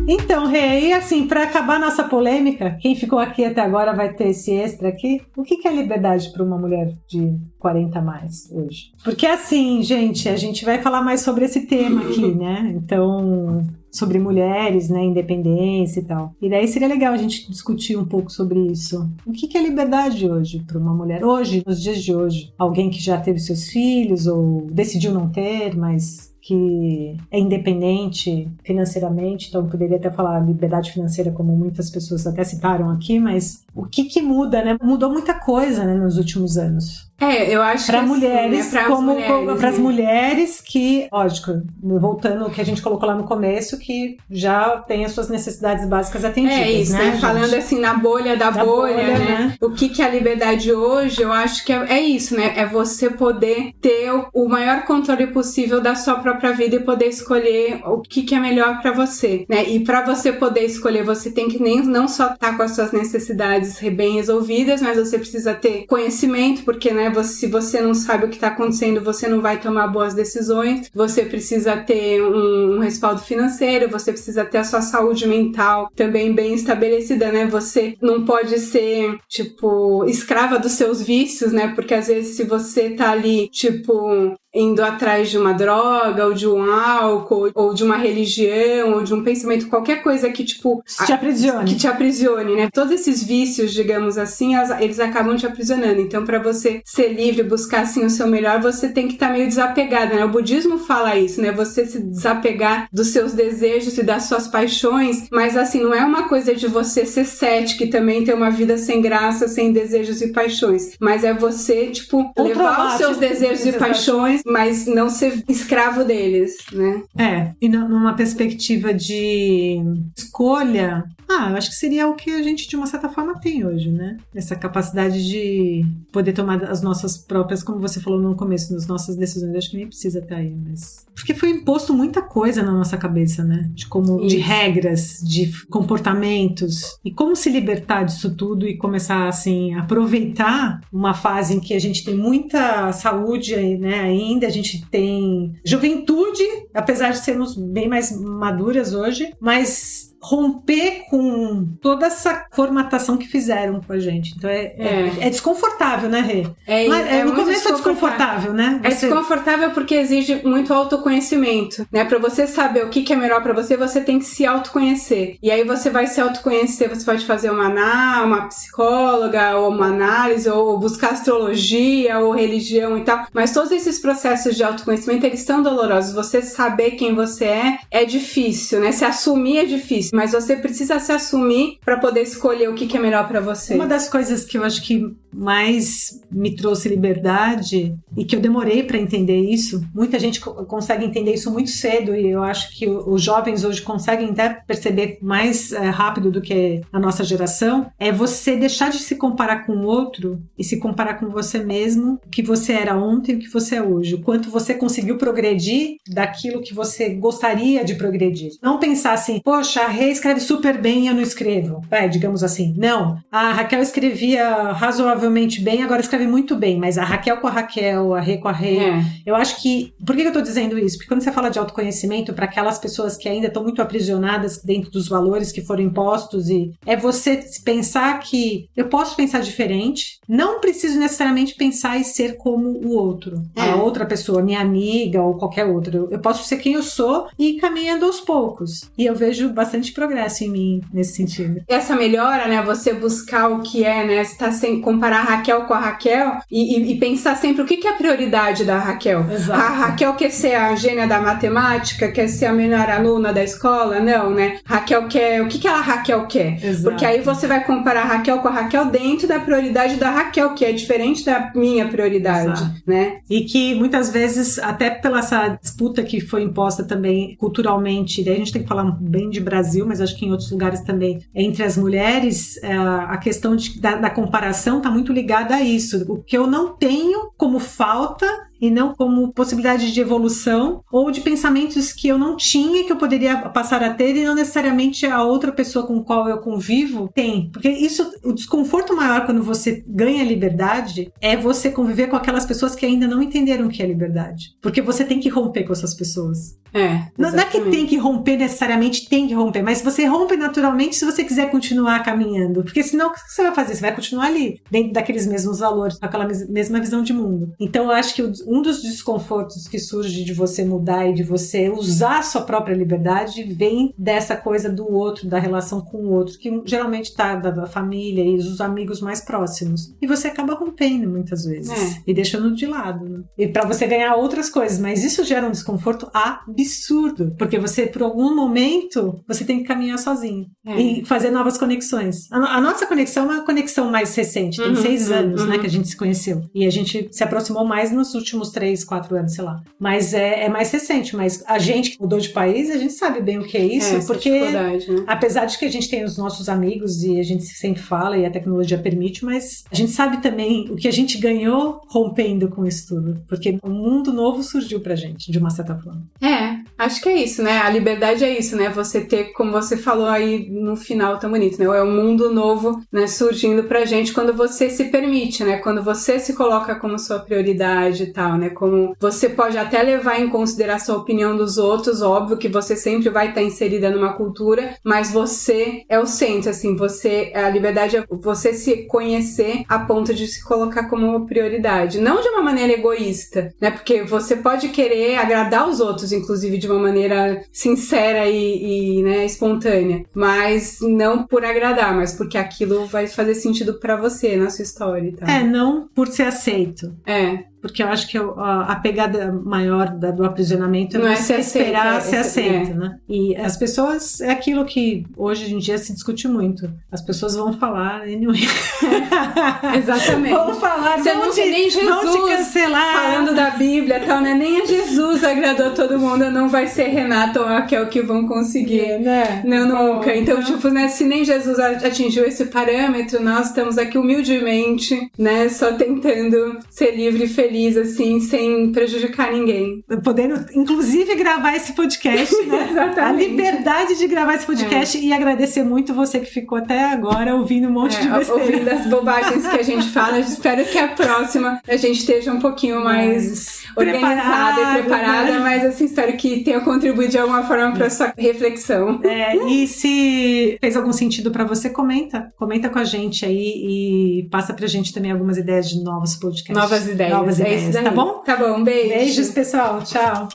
[0.08, 4.52] Então, Rei, assim, para acabar nossa polêmica, quem ficou aqui até agora vai ter esse
[4.52, 5.22] extra aqui.
[5.38, 8.92] O que é liberdade para uma mulher de 40 a mais hoje?
[9.04, 12.74] Porque assim, gente, a gente vai falar mais sobre esse tema aqui, né?
[12.76, 16.34] Então, sobre mulheres, né, independência e tal.
[16.42, 19.10] E daí seria legal a gente discutir um pouco sobre isso.
[19.26, 21.24] O que, que é liberdade hoje para uma mulher?
[21.24, 25.76] Hoje, nos dias de hoje, alguém que já teve seus filhos ou decidiu não ter,
[25.76, 32.44] mas que é independente financeiramente, então poderia até falar liberdade financeira como muitas pessoas até
[32.44, 34.76] citaram aqui, mas o que que muda, né?
[34.82, 37.11] Mudou muita coisa né, nos últimos anos.
[37.22, 38.84] É, eu acho que mulheres, assim, né?
[38.86, 39.84] como mulheres, para as né?
[39.84, 45.06] mulheres que, lógico, voltando ao que a gente colocou lá no começo, que já tem
[45.06, 47.18] as suas necessidades básicas atendidas, É isso, né?
[47.22, 49.20] Falando assim na bolha da, Da bolha, bolha, né?
[49.20, 49.56] né?
[49.62, 52.54] O que, que é a liberdade hoje, eu acho que é, é isso, né?
[52.56, 57.06] É você poder ter o, o maior controle possível da sua própria vida e poder
[57.06, 59.70] escolher o que, que é melhor pra você, né?
[59.70, 62.92] E pra você poder escolher, você tem que nem não só estar com as suas
[62.92, 67.11] necessidades bem resolvidas, mas você precisa ter conhecimento, porque, né?
[67.24, 70.90] Se você não sabe o que tá acontecendo, você não vai tomar boas decisões.
[70.94, 76.34] Você precisa ter um, um respaldo financeiro, você precisa ter a sua saúde mental também
[76.34, 77.46] bem estabelecida, né?
[77.46, 81.74] Você não pode ser, tipo, escrava dos seus vícios, né?
[81.76, 86.48] Porque às vezes se você tá ali, tipo, indo atrás de uma droga, ou de
[86.48, 91.14] um álcool, ou de uma religião, ou de um pensamento, qualquer coisa que, tipo, te
[91.14, 91.66] aprisione.
[91.72, 92.70] que te aprisione, né?
[92.74, 96.02] Todos esses vícios, digamos assim, as- eles acabam te aprisionando.
[96.02, 99.48] Então, pra você ser livre, buscar assim o seu melhor, você tem que estar meio
[99.48, 100.26] desapegado, né?
[100.26, 101.52] O budismo fala isso, né?
[101.52, 106.24] Você se desapegar dos seus desejos e das suas paixões, mas assim, não é uma
[106.28, 110.28] coisa de você ser cético e também ter uma vida sem graça, sem desejos e
[110.32, 115.44] paixões, mas é você, tipo, levar os seus tipo, desejos e paixões, mas não ser
[115.48, 117.04] escravo deles, né?
[117.18, 119.82] É, e nu- numa perspectiva de
[120.18, 123.66] escolha, ah, eu acho que seria o que a gente de uma certa forma tem
[123.66, 124.18] hoje, né?
[124.36, 129.16] Essa capacidade de poder tomar as nossas próprias, como você falou no começo, as nossas
[129.16, 129.52] decisões.
[129.54, 131.06] Eu acho que nem precisa estar aí, mas.
[131.16, 133.70] Porque foi imposto muita coisa na nossa cabeça, né?
[133.74, 134.26] De como.
[134.28, 134.46] de Isso.
[134.48, 136.98] regras, de comportamentos.
[137.04, 141.74] E como se libertar disso tudo e começar, assim, a aproveitar uma fase em que
[141.74, 147.88] a gente tem muita saúde, né, ainda, a gente tem juventude, apesar de sermos bem
[147.88, 154.34] mais maduras hoje, mas romper com toda essa formatação que fizeram com a gente.
[154.38, 155.28] Então é, é, É.
[155.28, 156.48] é desconfortável, né, Rê?
[156.68, 158.80] É, Mas, é, no começo é desconfortável, né?
[158.84, 162.06] É Você- desconfortável porque exige muito autoconhecimento, né?
[162.06, 165.38] Pra você saber o que, que é melhor pra você, você tem que se autoconhecer.
[165.42, 169.88] E aí você vai se autoconhecer, você pode fazer uma ana, uma psicóloga, ou uma
[169.88, 173.26] análise, ou buscar astrologia, ou religião e tal.
[173.34, 176.14] Mas todos esses processos de autoconhecimento, eles são dolorosos.
[176.14, 178.92] Você saber quem você é, é difícil, né?
[178.92, 182.98] Se assumir é difícil, mas você precisa se assumir pra poder escolher o que, que
[182.98, 183.74] é melhor pra você.
[183.76, 185.04] Uma das coisas que eu acho que
[185.34, 191.06] mais me trouxe liberdade e que eu demorei para entender isso, muita gente co- consegue
[191.06, 195.72] entender isso muito cedo e eu acho que os jovens hoje conseguem até perceber mais
[195.72, 199.86] eh, rápido do que a nossa geração, é você deixar de se comparar com o
[199.86, 203.50] outro e se comparar com você mesmo, o que você era ontem e o que
[203.50, 208.52] você é hoje, o quanto você conseguiu progredir daquilo que você gostaria de progredir.
[208.62, 211.82] Não pensar assim, poxa, Rê escreve super bem e eu não escrevo.
[211.90, 212.74] Vai, digamos assim.
[212.76, 217.52] Não, a Raquel escrevia razoavelmente bem, agora escreve muito bem, mas a Raquel com a
[217.52, 219.04] Raquel, a Rê com a Rê, É.
[219.26, 219.94] eu acho que.
[220.06, 220.98] Por que eu tô dizendo isso?
[220.98, 224.90] Porque quando você fala de autoconhecimento, para aquelas pessoas que ainda estão muito aprisionadas dentro
[224.90, 230.60] dos valores que foram impostos, e é você pensar que eu posso pensar diferente, não
[230.60, 233.70] preciso necessariamente pensar e ser como o outro, É.
[233.70, 235.96] a outra pessoa, minha amiga ou qualquer outra.
[236.10, 238.90] Eu- posso ser quem eu sou e ir caminhando aos poucos.
[238.98, 241.62] E eu vejo bastante progresso em mim nesse sentido.
[241.68, 242.62] essa melhora, né?
[242.64, 244.24] Você buscar o que é, né?
[244.24, 247.66] Você tá sem comparar a Raquel com a Raquel e, e- e pensar sempre o
[247.66, 249.26] que, que é a prioridade da Raquel.
[249.32, 249.60] Exato.
[249.60, 254.00] A Raquel quer ser a gênia da matemática, quer ser a melhor aluna da escola?
[254.00, 254.60] Não, né?
[254.66, 255.42] Raquel quer.
[255.42, 256.64] O que, que a Raquel quer?
[256.64, 256.84] Exato.
[256.84, 260.54] Porque aí você vai comparar a Raquel com a Raquel dentro da prioridade da Raquel,
[260.54, 262.72] que é diferente da minha prioridade, Exato.
[262.86, 263.18] né?
[263.30, 268.38] E que muitas vezes, até pela essa disputa que foi imposta também culturalmente, daí a
[268.38, 271.64] gente tem que falar bem de Brasil, mas acho que em outros lugares também, entre
[271.64, 276.06] as mulheres, é, a questão de- da, da comparação está muito ligada a isso.
[276.12, 278.26] O que eu não tenho como falta
[278.62, 282.98] e não como possibilidade de evolução ou de pensamentos que eu não tinha que eu
[282.98, 287.50] poderia passar a ter e não necessariamente a outra pessoa com qual eu convivo tem.
[287.52, 292.76] Porque isso, o desconforto maior quando você ganha liberdade é você conviver com aquelas pessoas
[292.76, 294.56] que ainda não entenderam o que é liberdade.
[294.62, 296.60] Porque você tem que romper com essas pessoas.
[296.74, 297.08] É.
[297.18, 300.96] Não, não é que tem que romper necessariamente, tem que romper, mas você rompe naturalmente
[300.96, 302.64] se você quiser continuar caminhando.
[302.64, 303.76] Porque senão o que você vai fazer?
[303.76, 307.54] Você vai continuar ali, dentro daqueles mesmos valores, aquela mesma visão de mundo.
[307.60, 311.70] Então eu acho que um dos desconfortos que surge de você mudar e de você
[311.70, 316.38] usar a sua própria liberdade vem dessa coisa do outro, da relação com o outro,
[316.38, 319.96] que geralmente tá da, família e dos amigos mais próximos.
[320.02, 322.02] E você acaba rompendo muitas vezes É.
[322.06, 323.08] e deixando de lado.
[323.08, 323.20] Né?
[323.38, 328.02] E para você ganhar outras coisas, mas isso gera um desconforto absurdo, porque você por
[328.04, 330.82] algum momento você tem que caminhar sozinho É.
[330.82, 332.30] e fazer novas conexões.
[332.32, 335.56] A, a nossa conexão é uma conexão mais recente, tem Uhum, seis uhum, anos, né,
[335.56, 335.62] uhum.
[335.62, 339.16] que a gente se conheceu e a gente se aproximou mais nos últimos três, quatro
[339.16, 339.62] anos, sei lá.
[339.80, 341.16] Mas é, é mais recente.
[341.16, 343.96] Mas a gente que mudou de país, a gente sabe bem o que é isso,
[343.96, 344.80] é, porque né?
[345.08, 348.26] Apesar de que a gente tem os nossos amigos e a gente sempre fala e
[348.26, 352.66] a tecnologia permite, mas a gente sabe também o que a gente ganhou rompendo com
[352.66, 353.22] isso tudo.
[353.28, 356.04] Porque um mundo novo surgiu pra gente, de uma certa forma.
[356.22, 357.60] É, acho que é isso, né?
[357.60, 358.70] A liberdade é isso, né?
[358.70, 361.66] Você ter, como você falou aí no final tão bonito, né?
[361.66, 365.58] É um mundo novo, né, surgindo pra gente quando você se permite, né?
[365.58, 368.50] Quando você se coloca como sua prioridade e tal, né?
[368.50, 373.10] Como você pode até levar em consideração a opinião dos outros, óbvio que você sempre
[373.10, 378.06] vai estar inserida numa cultura, mas você é o centro, assim, você, a liberdade é
[378.10, 382.00] você se conhecer a ponto de se colocar como prioridade.
[382.00, 383.70] Não de uma maneira egoísta, né?
[383.70, 389.26] Porque você pode querer agradar os outros, inclusive de uma maneira sincera e, e, né,
[389.26, 394.64] espontânea, mas não por agradar, mas porque aquilo vai fazer sentido pra você na sua
[394.64, 395.30] história e tal.
[395.30, 396.96] É, não por ser aceito.
[397.06, 401.16] É, Porque eu acho que a, a pegada maior da- do aprisionamento é Não é
[401.16, 402.98] você aceito, esperar é ser esse- aceito, né?
[403.08, 406.72] E as pessoas, é aquilo que hoje em dia se discute muito.
[406.92, 408.40] As pessoas vão falar, anyway.
[409.78, 410.34] exatamente.
[410.34, 412.94] vão falar, Você não te, nem vão te Jesus cancelar.
[412.94, 414.34] falando da Bíblia e tal, né?
[414.34, 419.00] Nem a Jesus agradou todo mundo, não vai ser Renato ou Raquel que vão conseguir.
[419.00, 419.42] né?
[419.46, 420.16] Não, nunca.
[420.16, 425.50] Então, Então- tipo, né, se nem Jesus atingiu esse parâmetro, nós estamos aqui humildemente, né,
[425.50, 427.51] só tentando ser livre e feliz,
[427.82, 429.84] assim, sem prejudicar ninguém.
[430.04, 432.68] podendo, inclusive, gravar esse podcast, né?
[432.72, 433.00] Exatamente.
[433.00, 437.68] A liberdade de gravar esse podcast e agradecer muito você que ficou até agora ouvindo
[437.68, 438.44] um monte de É, besteira.
[438.44, 442.40] ouvindo as bobagens que a gente fala, espero que a próxima a gente esteja um
[442.40, 445.40] pouquinho mais organizada e preparada, né?
[445.40, 449.00] mas assim, espero que tenha contribuído de alguma forma para sua reflexão.
[449.04, 452.32] É, e se fez algum sentido pra você, comenta.
[452.38, 456.56] Comenta com a gente aí e passa pra gente também algumas ideias de novos podcasts.
[456.56, 457.14] Novas ideias.
[457.14, 458.22] Novas é é tá bom?
[458.26, 458.90] Tá bom, beijos.
[458.90, 459.82] Beijos, pessoal.
[459.84, 460.30] Tchau.